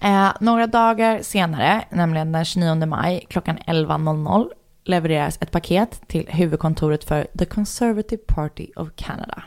[0.00, 4.50] Eh, några dagar senare, nämligen den 29 maj klockan 11.00
[4.84, 9.42] levereras ett paket till huvudkontoret för The Conservative Party of Canada.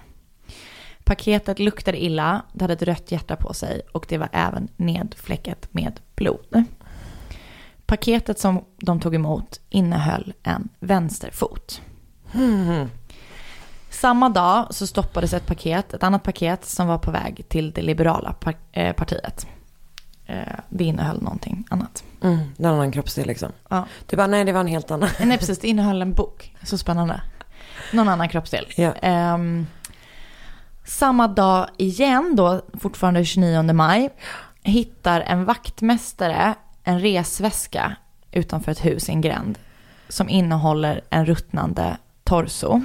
[1.04, 5.68] Paketet luktade illa, det hade ett rött hjärta på sig och det var även nedfläckat
[5.72, 6.64] med blod.
[7.86, 11.82] Paketet som de tog emot innehöll en vänsterfot.
[13.90, 17.82] Samma dag så stoppades ett paket, ett annat paket som var på väg till det
[17.82, 18.36] liberala
[18.72, 19.48] eh, partiet.
[20.26, 20.38] Eh,
[20.70, 22.04] det innehöll någonting annat.
[22.24, 23.52] Mm, en annan kroppsdel liksom.
[23.70, 23.86] Ja.
[24.06, 25.10] Du bara, nej det var en helt annan.
[25.20, 26.56] Nej precis, det innehöll en bok.
[26.64, 27.22] Så spännande.
[27.94, 28.66] Någon annan kroppsdel.
[28.76, 28.94] Ja.
[29.02, 29.68] Ehm,
[30.86, 34.10] samma dag igen då, fortfarande 29 maj,
[34.64, 37.96] hittar en vaktmästare en resväska
[38.32, 39.60] utanför ett hus i en gränd
[40.10, 42.82] som innehåller en ruttnande torso.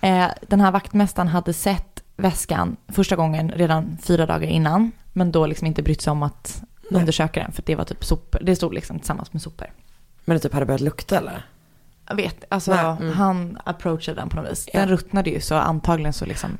[0.00, 5.46] Eh, den här vaktmästaren hade sett väskan första gången redan fyra dagar innan, men då
[5.46, 7.00] liksom inte brytt sig om att Nej.
[7.00, 8.40] undersöka den, för det var typ sopor.
[8.42, 9.72] Det stod liksom tillsammans med sopor.
[10.24, 11.46] Men det typ hade börjat lukta eller?
[12.08, 13.12] Jag vet, alltså Nej, mm.
[13.12, 14.68] han approachade den på något vis.
[14.72, 14.80] Ja.
[14.80, 16.58] Den ruttnade ju så antagligen så liksom.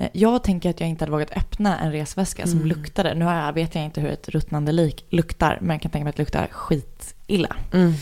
[0.00, 2.68] Eh, Jag tänker att jag inte hade vågat öppna en resväska som Mm.
[2.68, 3.14] luktade.
[3.14, 6.10] Nu jag, vet jag inte hur ett ruttnande lik luktar, men jag kan tänka mig
[6.10, 7.56] att det luktar skitilla.
[7.72, 7.92] Mm.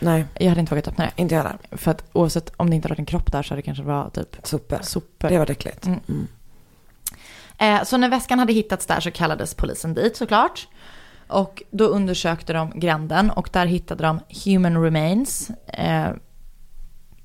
[0.00, 1.22] Nej, Jag hade inte vågat öppna det.
[1.22, 1.58] inte jag heller.
[1.72, 3.84] För att oavsett om det inte hade varit en kropp där så hade det kanske
[3.84, 4.78] varit typ Sopor.
[4.82, 5.28] sopor.
[5.28, 5.86] Det var äckligt.
[5.86, 6.00] Mm.
[6.08, 6.26] Mm.
[7.58, 10.68] Eh, så när väskan hade hittats där så kallades polisen dit såklart.
[11.26, 15.50] Och då undersökte de gränden och där hittade de human remains.
[15.66, 16.06] Eh,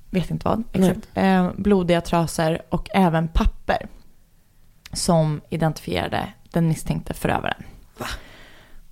[0.10, 1.00] vet inte vad exakt.
[1.14, 3.88] Eh, blodiga trasor och även papper.
[4.94, 7.64] Som identifierade den misstänkte förövaren.
[7.98, 8.06] Va?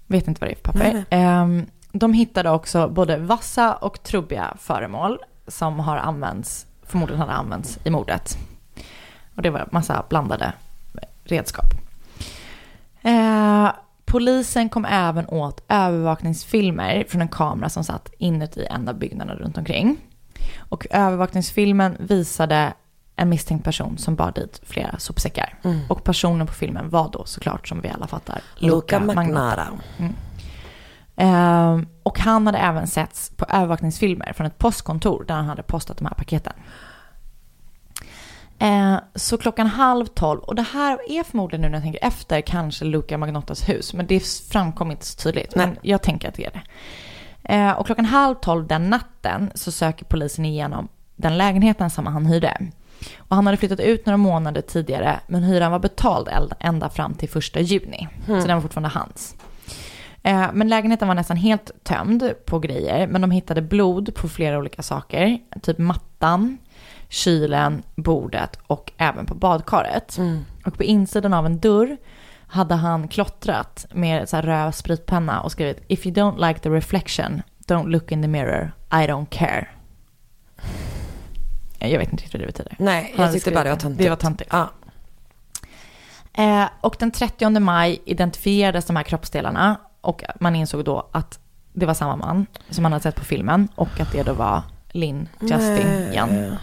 [0.07, 1.05] Vet inte vad det är för papper.
[1.09, 1.47] Eh,
[1.91, 7.89] de hittade också både vassa och trubbiga föremål som har använts, förmodligen hade använts i
[7.89, 8.37] mordet.
[9.35, 10.53] Och det var massa blandade
[11.23, 11.65] redskap.
[13.01, 13.71] Eh,
[14.05, 19.57] polisen kom även åt övervakningsfilmer från en kamera som satt inuti en av byggnaderna runt
[19.57, 19.97] omkring.
[20.57, 22.73] Och övervakningsfilmen visade
[23.15, 25.59] en misstänkt person som bar dit flera sopsäckar.
[25.63, 25.79] Mm.
[25.89, 28.99] Och personen på filmen var då såklart, som vi alla fattar, Luca.
[28.99, 29.67] Magnara.
[31.15, 35.97] Ehm, och han hade även setts på övervakningsfilmer från ett postkontor där han hade postat
[35.97, 36.53] de här paketen.
[38.59, 42.41] Eh, så klockan halv tolv, och det här är förmodligen nu när jag tänker efter
[42.41, 44.19] kanske Luca Magnottas hus, men det
[44.51, 45.55] framkom inte så tydligt.
[45.55, 46.63] Men jag tänker att det är det.
[47.53, 52.25] Eh, och klockan halv tolv den natten så söker polisen igenom den lägenheten som han
[52.25, 52.57] hyrde.
[53.17, 56.29] Och han hade flyttat ut några månader tidigare, men hyran var betald
[56.59, 58.07] ända fram till första juni.
[58.25, 59.35] Så den var fortfarande hans.
[60.23, 64.57] Eh, Men lägenheten var nästan helt tömd på grejer, men de hittade blod på flera
[64.57, 65.39] olika saker.
[65.61, 66.57] Typ mattan,
[67.09, 70.17] kylen, bordet och även på badkaret.
[70.65, 71.97] Och på insidan av en dörr
[72.47, 76.69] hade han klottrat med så här röd spritpenna och skrivit If you don't like the
[76.69, 79.67] reflection, don't look in the mirror, I don't care.
[81.89, 82.75] Jag vet inte riktigt vad det betyder.
[82.79, 84.03] Nej, jag tyckte bara det var töntigt.
[84.03, 84.49] Det var töntigt.
[84.53, 84.69] Ja.
[86.33, 91.39] Eh, och den 30 maj identifierades de här kroppsdelarna och man insåg då att
[91.73, 94.61] det var samma man som man hade sett på filmen och att det då var
[94.91, 96.57] Lynn Justin Jan.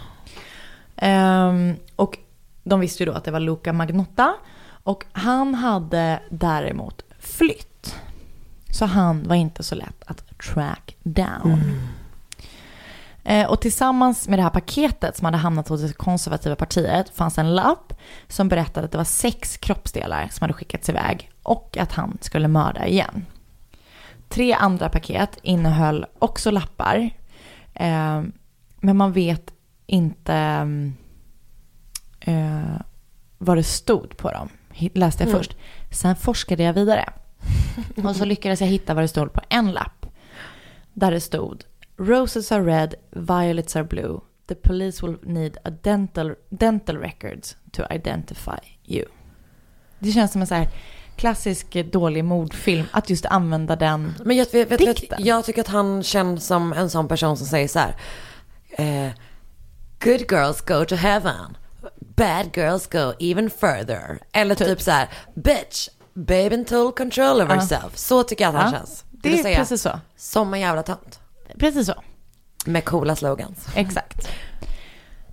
[0.95, 2.17] Ehm, och
[2.63, 4.33] de visste ju då att det var Luca Magnotta
[4.83, 7.95] och han hade däremot flytt.
[8.71, 11.51] Så han var inte så lätt att track down.
[11.51, 11.59] Eh,
[13.47, 17.55] Och tillsammans med det här paketet som hade hamnat hos det konservativa partiet fanns en
[17.55, 17.93] lapp
[18.27, 22.47] som berättade att det var sex kroppsdelar som hade skickats iväg och att han skulle
[22.47, 23.25] mörda igen.
[24.29, 27.09] Tre andra paket innehöll också lappar,
[27.73, 28.23] eh,
[28.79, 29.53] men man vet
[29.85, 30.93] inte mm,
[32.19, 32.81] eh,
[33.37, 34.49] vad det stod på dem.
[34.93, 35.57] Läste jag först.
[35.91, 37.09] Sen forskade jag vidare.
[38.03, 40.05] Och så lyckades jag hitta vad det stod på en lapp.
[40.93, 41.63] Där det stod
[41.99, 44.21] Roses are red, violets are blue.
[44.47, 49.05] The police will need a dental, dental records to identify you.
[49.99, 50.67] Det känns som en så här
[51.15, 54.13] klassisk eh, dålig mordfilm att just använda den.
[54.25, 55.25] Men jag, vet, vet, Dikten.
[55.25, 57.95] jag tycker att han känns som en sån person som säger så här.
[58.69, 59.11] Eh,
[60.03, 61.57] good girls go to heaven.
[61.99, 64.19] Bad girls go even further.
[64.31, 65.09] Eller typ, så här.
[65.33, 67.97] Bitch, babe in total control of herself.
[67.97, 69.05] Så tycker jag att han Ja, känns.
[69.11, 69.99] det vill är säga, precis så.
[70.15, 71.19] Som en jävla tönt.
[71.57, 71.93] Precis så.
[72.65, 73.67] Med coola slogans.
[73.75, 74.29] Exakt.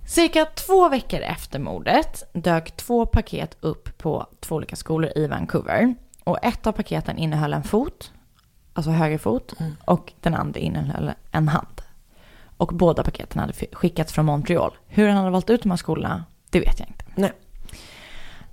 [0.07, 5.95] Cirka två veckor efter mordet dök två paket upp på två olika skolor i Vancouver.
[6.23, 8.11] Och ett av paketen innehöll en fot,
[8.73, 9.53] alltså höger fot,
[9.85, 11.81] och den andra innehöll en hand.
[12.57, 14.71] Och båda paketen hade skickats från Montreal.
[14.87, 17.05] Hur han hade valt ut de här skolorna, det vet jag inte.
[17.15, 17.31] Nej.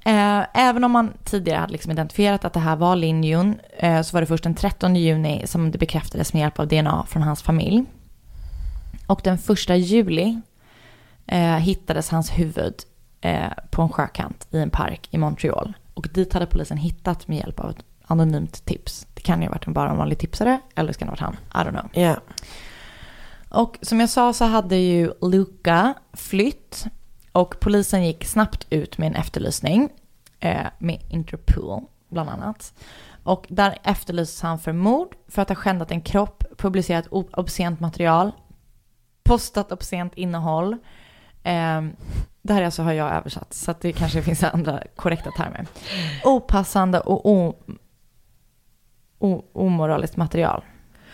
[0.05, 4.03] Eh, även om man tidigare hade liksom identifierat att det här var Lin Yun eh,
[4.03, 7.23] så var det först den 13 juni som det bekräftades med hjälp av DNA från
[7.23, 7.85] hans familj.
[9.07, 10.41] Och den första juli
[11.27, 12.75] eh, hittades hans huvud
[13.71, 15.73] på en sjökant i en park i Montreal.
[15.95, 19.07] Och dit hade polisen hittat med hjälp av ett anonymt tips.
[19.15, 21.21] Det kan ju ha varit en bara en vanlig tipsare eller det kan ha varit
[21.21, 21.35] han.
[21.35, 21.91] I don't know.
[21.93, 22.17] Ja.
[23.49, 26.87] Och som jag sa så hade ju Luca flytt
[27.35, 29.89] och polisen gick snabbt ut med en efterlysning
[30.41, 32.75] eh, med Interpol bland annat.
[33.23, 38.31] Och där efterlystes han för mord, för att ha skändat en kropp, publicerat obscent material,
[39.23, 40.73] postat obscent innehåll.
[41.43, 41.83] Eh,
[42.43, 45.67] det här alltså har jag översatt, så att det kanske finns andra korrekta termer.
[46.25, 47.57] Opassande och o-
[49.19, 50.65] o- omoraliskt material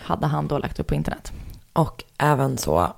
[0.04, 1.32] hade han då lagt upp på internet.
[1.72, 2.92] Och även så.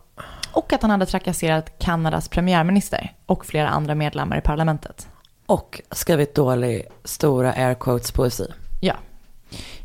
[0.53, 5.09] Och att han hade trakasserat Kanadas premiärminister och flera andra medlemmar i parlamentet.
[5.47, 8.47] Och skrivit dålig, stora air quotes poesi.
[8.81, 8.95] Ja.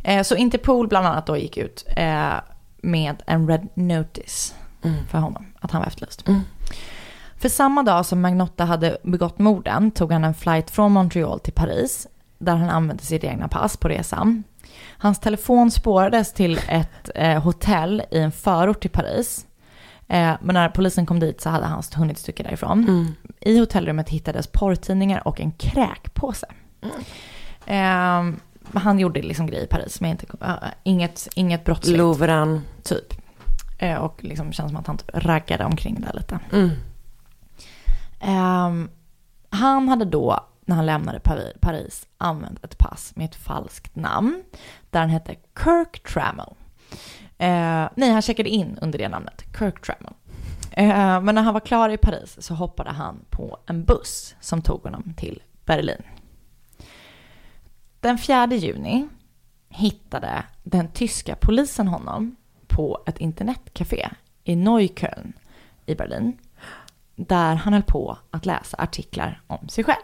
[0.03, 2.33] Eh, så Interpol bland annat då gick ut eh,
[2.81, 4.55] med en red notice
[5.09, 6.23] för honom, att han var efterlyst.
[7.37, 11.53] För samma dag som Magnotta hade begått morden tog han en flight från Montreal till
[11.53, 12.07] Paris,
[12.37, 14.43] där han använde sitt egna pass på resan.
[14.97, 19.46] Hans telefon spårades till ett eh, hotell i en förort till Paris.
[20.07, 23.15] Eh, men när polisen kom dit så hade han hunnit stycka därifrån.
[23.39, 26.47] I hotellrummet hittades porrtidningar och en kräkpåse.
[27.65, 28.23] Eh,
[28.73, 31.97] han gjorde liksom grejer i Paris, men inte, äh, inget, inget brottsligt.
[31.97, 32.61] Louvren.
[32.83, 33.13] Typ.
[33.77, 36.39] Eh, och liksom känns som att han typ raggade omkring där lite.
[36.51, 36.69] Mm.
[38.19, 38.89] Ehm,
[39.49, 44.43] han hade då, när han lämnade Paris, Paris, använt ett pass med ett falskt namn.
[44.89, 46.53] Där han hette Kirk Trammell.
[47.37, 50.13] Eh, nej, han checkade in under det namnet, Kirk Trammell.
[50.71, 54.61] Eh, men när han var klar i Paris så hoppade han på en buss som
[54.61, 56.01] tog honom till Berlin.
[57.99, 59.07] Den 4 juni
[59.69, 62.35] hittade den tyska polisen honom
[62.67, 64.09] på ett internetcafé
[64.43, 65.33] i Neukölln
[65.85, 66.37] i Berlin.
[67.15, 70.03] Där han höll på att läsa artiklar om sig själv.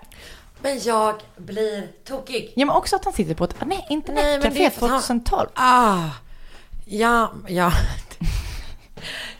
[0.61, 2.53] Men jag blir tokig.
[2.55, 5.49] Ja men också att han sitter på ett nej, Nej, internetcafé för att han- 2012.
[5.55, 6.09] Ah,
[6.86, 7.71] Ja, ja.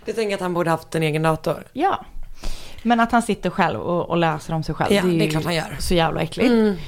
[0.06, 1.64] Du tänker att han borde haft en egen dator?
[1.74, 2.06] Ja.
[2.84, 4.94] Men att han sitter själv och, och läser om sig själv.
[4.94, 5.76] Ja, ju det är klart han gör.
[5.80, 6.80] Så jävla äckligt.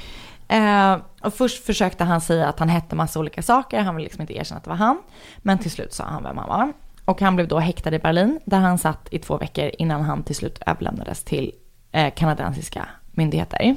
[0.48, 3.80] Eh, och först försökte han säga att han hette massa olika saker.
[3.80, 5.02] Han ville liksom inte erkänna att det var han.
[5.38, 6.72] Men till slut sa han vem han var.
[7.04, 8.40] Och han blev då häktad i Berlin.
[8.44, 11.52] Där han satt i två veckor innan han till slut överlämnades till
[11.92, 13.76] eh, kanadensiska myndigheter.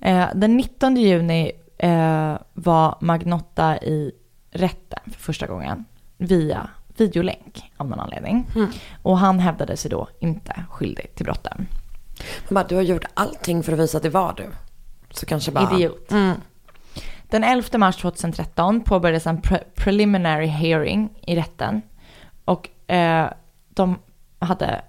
[0.00, 4.12] Eh, den 19 juni eh, var Magnotta i
[4.52, 5.84] rätten för första gången
[6.16, 8.46] via videolänk av någon anledning.
[9.02, 11.66] Och han hävdade sig då inte skyldig till brotten.
[12.48, 14.50] Han bara, du har gjort allting för att visa att det var du.
[15.10, 15.74] Så kanske bara...
[15.74, 16.10] Idiot.
[16.10, 16.36] Mm.
[17.22, 21.82] Den 11 mars 2013 påbörjades en pre- preliminary hearing i rätten.
[22.44, 23.30] Och eh,
[23.68, 23.98] de
[24.38, 24.82] hade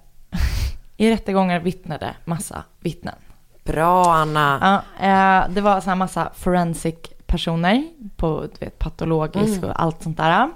[0.98, 3.16] i rättegången vittnade massa vittnen.
[3.64, 4.84] Bra Anna.
[5.00, 6.96] Ja, eh, det var så här massa forensic
[7.34, 7.84] personer
[8.16, 10.50] på du vet, patologisk och allt sånt där.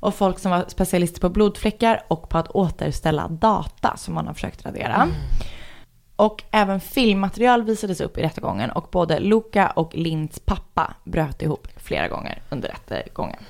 [0.00, 4.34] Och folk som var specialister på blodfläckar och på att återställa data som man har
[4.34, 5.08] försökt radera.
[6.16, 11.68] Och även filmmaterial visades upp i rättegången och både Luca och Linds pappa bröt ihop
[11.76, 13.42] flera gånger under rättegången.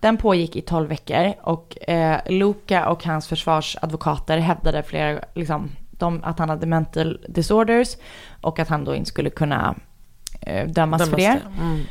[0.00, 6.24] Den pågick i 12 veckor och eh, Luca och hans försvarsadvokater hävdade flera, liksom, de,
[6.24, 7.96] att han hade mental disorders
[8.40, 9.74] och att han då inte skulle kunna
[10.40, 11.40] eh, dömas för det.
[11.58, 11.82] Mm.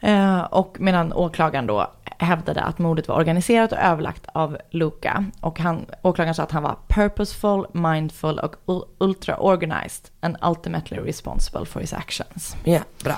[0.00, 5.24] Eh, och medan åklagaren då hävdade att mordet var organiserat och överlagt av Luca.
[5.40, 10.98] Och han, åklagaren sa att han var purposeful, mindful och ul- ultra organized and ultimately
[10.98, 12.56] responsible for his actions.
[12.64, 13.16] Ja, bra.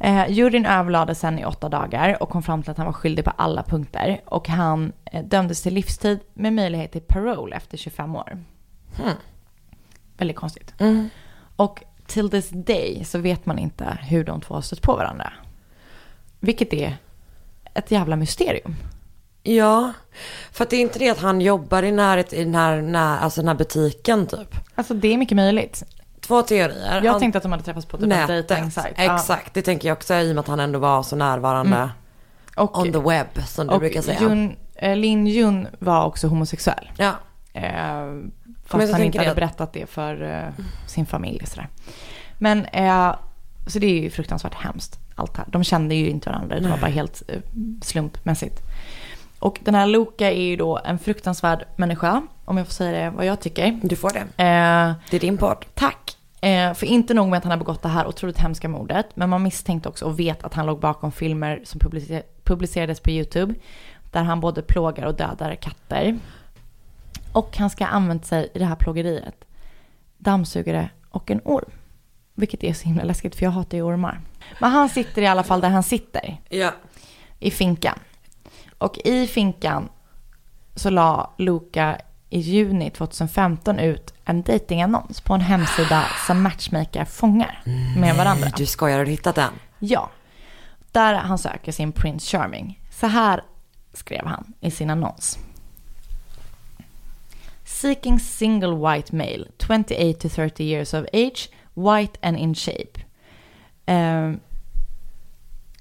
[0.00, 3.24] Eh, juryn överlade sen i åtta dagar och kom fram till att han var skyldig
[3.24, 4.20] på alla punkter.
[4.26, 8.38] Och han eh, dömdes till livstid med möjlighet till parole efter 25 år.
[10.18, 10.74] Väldigt konstigt.
[11.56, 15.32] Och till this day så vet man inte hur de två har stött på varandra.
[16.40, 16.96] Vilket är
[17.74, 18.76] ett jävla mysterium.
[19.42, 19.92] Ja,
[20.52, 23.18] för att det är inte det att han jobbar i närhet i den här, när,
[23.18, 24.54] alltså den här butiken typ.
[24.74, 25.82] Alltså det är mycket möjligt.
[26.20, 27.02] Två teorier.
[27.04, 28.94] Jag tänkte att de hade träffats på typ en dejtingsajt.
[28.96, 31.90] Exakt, det tänker jag också i och med att han ändå var så närvarande Ja.
[32.62, 34.20] Och, on the web som du och brukar säga.
[34.20, 36.90] Jun, eh, Lin Jun var också homosexuell.
[36.96, 37.12] Ja,
[37.56, 38.06] Eh,
[38.66, 41.46] fast han inte hade det- berättat det för eh, sin familj.
[41.46, 41.68] Sådär.
[42.38, 43.14] Men eh,
[43.66, 45.46] så det är ju fruktansvärt hemskt allt det här.
[45.50, 47.40] De kände ju inte varandra, det var bara helt eh,
[47.82, 48.60] slumpmässigt.
[49.38, 53.10] Och den här Luca är ju då en fruktansvärd människa, om jag får säga det
[53.16, 53.80] vad jag tycker.
[53.82, 54.20] du får det.
[54.20, 55.64] Eh, Det är din podd.
[55.74, 56.16] Tack.
[56.40, 59.30] Eh, för inte nog med att han har begått det här otroligt hemska mordet, men
[59.30, 63.54] man misstänkte också och vet att han låg bakom filmer som publicer- publicerades på YouTube,
[64.10, 66.18] där han både plågar och dödar katter.
[67.36, 69.44] Och han ska ha använt sig i det här plågeriet,
[70.18, 71.70] dammsugare och en orm.
[72.34, 74.20] Vilket är så himla läskigt, för jag hatar ju ormar.
[74.60, 76.72] Men han sitter i alla fall där han sitter, Ja.
[77.38, 77.98] i finkan.
[78.78, 79.88] Och i finkan
[80.74, 81.98] så la Luca
[82.30, 87.62] i juni 2015 ut en datingannons på en hemsida som matchmaker fångar
[87.98, 88.48] med varandra.
[88.56, 89.52] Du skojar, har du hittat den?
[89.78, 90.10] Ja.
[90.92, 92.80] Där han söker sin Prince Charming.
[92.90, 93.42] Så här
[93.92, 95.38] skrev han i sin annons.
[97.86, 102.98] Seeking single white male, 28 to 30 years of age, white and in shape.
[103.86, 104.40] Um,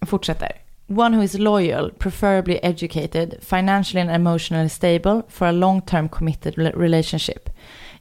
[0.06, 0.52] fortsätter.
[0.86, 7.50] One who is loyal, preferably educated, financially and emotionally stable for a long-term committed relationship.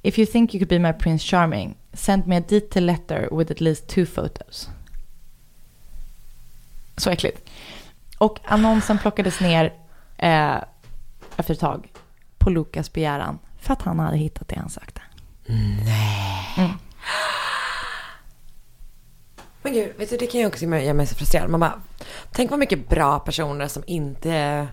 [0.03, 3.51] If you think you could be my Prince Charming, send me a detailed letter with
[3.51, 4.69] at least two photos.
[6.97, 7.51] Så äckligt.
[8.19, 9.73] Och annonsen plockades ner
[10.19, 10.57] eh,
[11.37, 11.93] efter ett tag
[12.39, 15.01] på Lukas begäran för att han hade hittat det han sökte.
[19.63, 21.51] Men gud, vet du, det kan ju också göra mig så frustrerad.
[21.51, 21.81] Man bara,
[22.33, 24.67] tänk vad mycket bra personer som inte,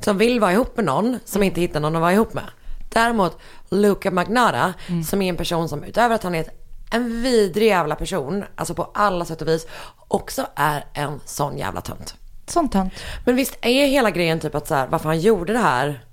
[0.00, 2.44] som vill vara ihop med någon, som inte hittar någon att vara ihop med.
[2.92, 3.38] Däremot
[3.70, 4.74] Luca Magnara,
[5.06, 6.44] som är en person som utöver att han är
[6.90, 9.66] en vidrig jävla person, alltså på alla sätt och vis,
[10.08, 12.14] också är en sån jävla tönt.
[12.46, 12.92] Sånt tönt.
[13.24, 16.04] Men visst är hela grejen typ att så här, varför han gjorde det här,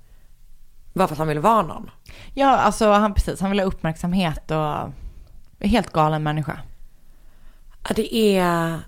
[0.92, 1.90] var för att han ville vara någon.
[2.34, 4.92] Ja, alltså han, precis, han vill ha uppmärksamhet och
[5.58, 6.58] är helt galen människa.
[7.88, 8.78] Ja, det är,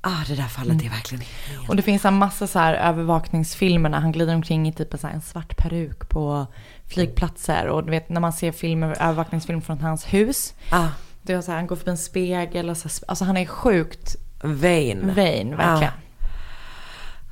[0.00, 1.68] ah det där fallet är verkligen helt...
[1.68, 5.10] Och det finns en massa så här övervakningsfilmer när han glider omkring i typ en,
[5.10, 6.46] en svart peruk på
[6.86, 7.66] flygplatser.
[7.66, 10.54] Och du vet när man ser filmer, övervakningsfilm från hans hus.
[10.70, 10.88] Ah,
[11.22, 13.46] Det är så här, han går förbi en spegel och så här, alltså han är
[13.46, 15.14] sjukt vain.
[15.14, 15.92] vain, verkligen.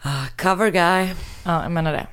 [0.02, 1.14] Ah, cover guy.
[1.44, 2.06] Ja, jag menar det.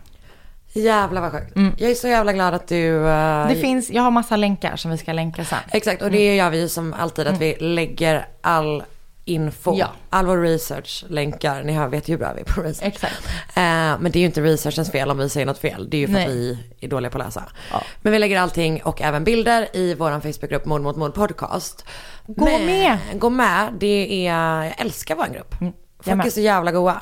[0.74, 1.52] Jävlar vad sjukt.
[1.78, 3.08] Jag är så jävla glad att du...
[3.08, 5.60] eh, Det finns, jag har massa länkar som vi ska länka sen.
[5.72, 8.84] Exakt, och det gör vi ju som alltid att vi lägger all
[9.26, 9.76] info.
[9.78, 9.88] Ja.
[10.10, 12.88] All vår research länkar, ni hör, vet ju hur bra vi är på research.
[12.88, 13.26] Exakt.
[13.56, 13.62] Eh,
[14.00, 15.90] men det är ju inte researchens fel om vi säger något fel.
[15.90, 16.24] Det är ju för Nej.
[16.26, 17.44] att vi är dåliga på att läsa.
[17.72, 17.82] Ja.
[18.02, 21.86] Men vi lägger allting och även bilder i vår Facebookgrupp Mord mot mord podcast.
[22.28, 22.98] Gå Men- med.
[23.14, 23.68] Gå med.
[23.80, 25.56] Det är, jag älskar vår grupp.
[25.60, 25.74] jag
[26.16, 27.02] Folk är så jävla goa.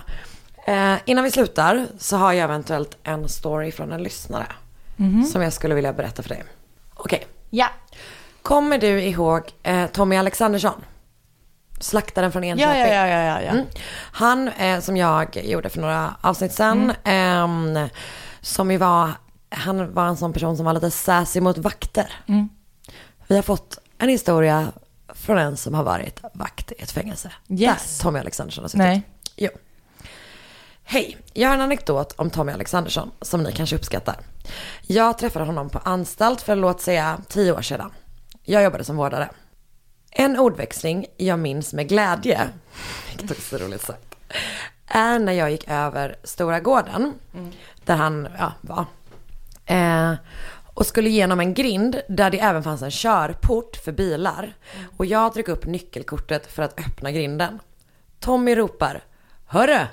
[0.67, 4.47] Eh, innan vi slutar så har jag eventuellt en story från en lyssnare.
[4.95, 5.23] Mhm.
[5.25, 6.43] Som jag skulle vilja berätta för dig.
[6.93, 7.27] Okej.
[7.49, 7.67] Ja.
[8.41, 10.83] Kommer du ihåg eh, Tommy Alexandersson?
[11.79, 12.79] Slaktaren från Enköping.
[12.81, 13.51] Ja, ja, ja, ja, ja.
[13.51, 13.65] Mm.
[14.11, 16.93] Han eh, som jag gjorde för några avsnitt sen.
[17.03, 17.79] ehm,
[18.41, 19.11] som ju var,
[19.49, 22.13] han var en sån person som var lite sassy mot vakter.
[22.27, 22.49] Mm.
[23.27, 24.67] Vi har fått en historia
[25.13, 27.31] från en som har varit vakt i ett fängelse.
[27.49, 27.97] Yes.
[27.97, 28.77] Där Tommy Alexandersson har suttit.
[28.79, 29.01] Nej.
[29.35, 29.49] Jo.
[30.89, 34.15] Hej, jag har en anekdot om Tommy Alexandersson som ni kanske uppskattar.
[34.81, 37.91] Jag träffade honom på anstalt för låt säga tio år sedan.
[38.43, 39.29] Jag jobbade som vårdare.
[40.11, 42.49] En ordväxling jag minns med glädje,
[43.09, 44.15] vilket också är roligt sagt,
[44.87, 47.13] är när jag gick över Stora gården,
[47.85, 48.85] där han ja, var.
[49.65, 50.13] Eh,
[50.73, 54.53] och skulle genom en grind där det även fanns en körport för bilar.
[54.97, 57.59] Och jag drog upp nyckelkortet för att öppna grinden.
[58.19, 59.03] Tommy ropar,
[59.45, 59.85] Hörru!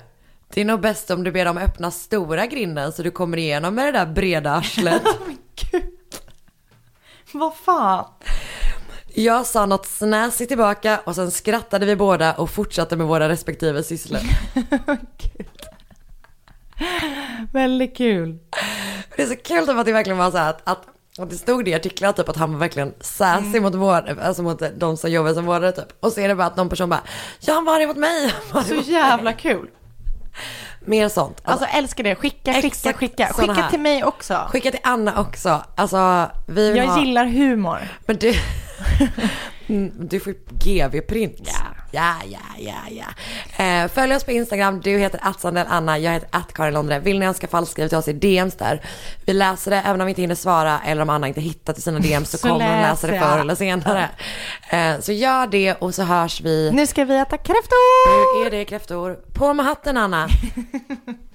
[0.55, 3.75] Det är nog bäst om du ber dem öppna stora grinden så du kommer igenom
[3.75, 5.01] med det där breda arslet.
[5.25, 5.37] Men
[5.71, 5.83] gud.
[7.31, 8.05] Vad fan.
[9.13, 13.83] Jag sa något snäsigt tillbaka och sen skrattade vi båda och fortsatte med våra respektive
[13.83, 14.19] sysslor.
[17.53, 18.39] Väldigt kul.
[19.15, 20.87] Det är så kul typ att det verkligen var så här att, att,
[21.19, 24.43] att det stod det i artiklar typ att han var verkligen sassy mot, vård, alltså
[24.43, 25.93] mot de som jobbar som vårdare typ.
[25.99, 27.03] Och så är det bara att någon person bara,
[27.39, 28.33] ja han var det mot mig.
[28.67, 29.69] Så jävla kul.
[30.79, 31.41] Mer sånt.
[31.43, 32.15] Alltså älskar det.
[32.15, 33.27] Skicka, skicka, skicka.
[33.33, 34.47] Skicka till mig också.
[34.49, 35.63] Skicka till Anna också.
[35.75, 36.99] Alltså vi Jag ha...
[36.99, 37.79] gillar humor.
[38.05, 38.33] Men du,
[39.67, 41.41] Mm, du får GV-print.
[41.45, 41.74] Ja.
[41.95, 43.63] Ja, ja, ja, ja.
[43.65, 44.81] Eh, följ oss på Instagram.
[44.81, 45.19] Du heter
[45.69, 45.97] Anna.
[45.97, 46.99] Jag heter att Karin Londre.
[46.99, 48.81] Vill ni önska fall, skriv till oss i DMs där.
[49.25, 51.83] Vi läser det även om vi inte hinner svara eller om Anna inte hittar till
[51.83, 54.09] sina DMs så, Så kommer hon läsa det förr eller senare.
[54.69, 56.71] Eh, så gör det och så hörs vi.
[56.73, 58.39] Nu ska vi äta kräftor!
[58.39, 59.17] Nu är det kräftor.
[59.33, 60.27] På med hatten Anna.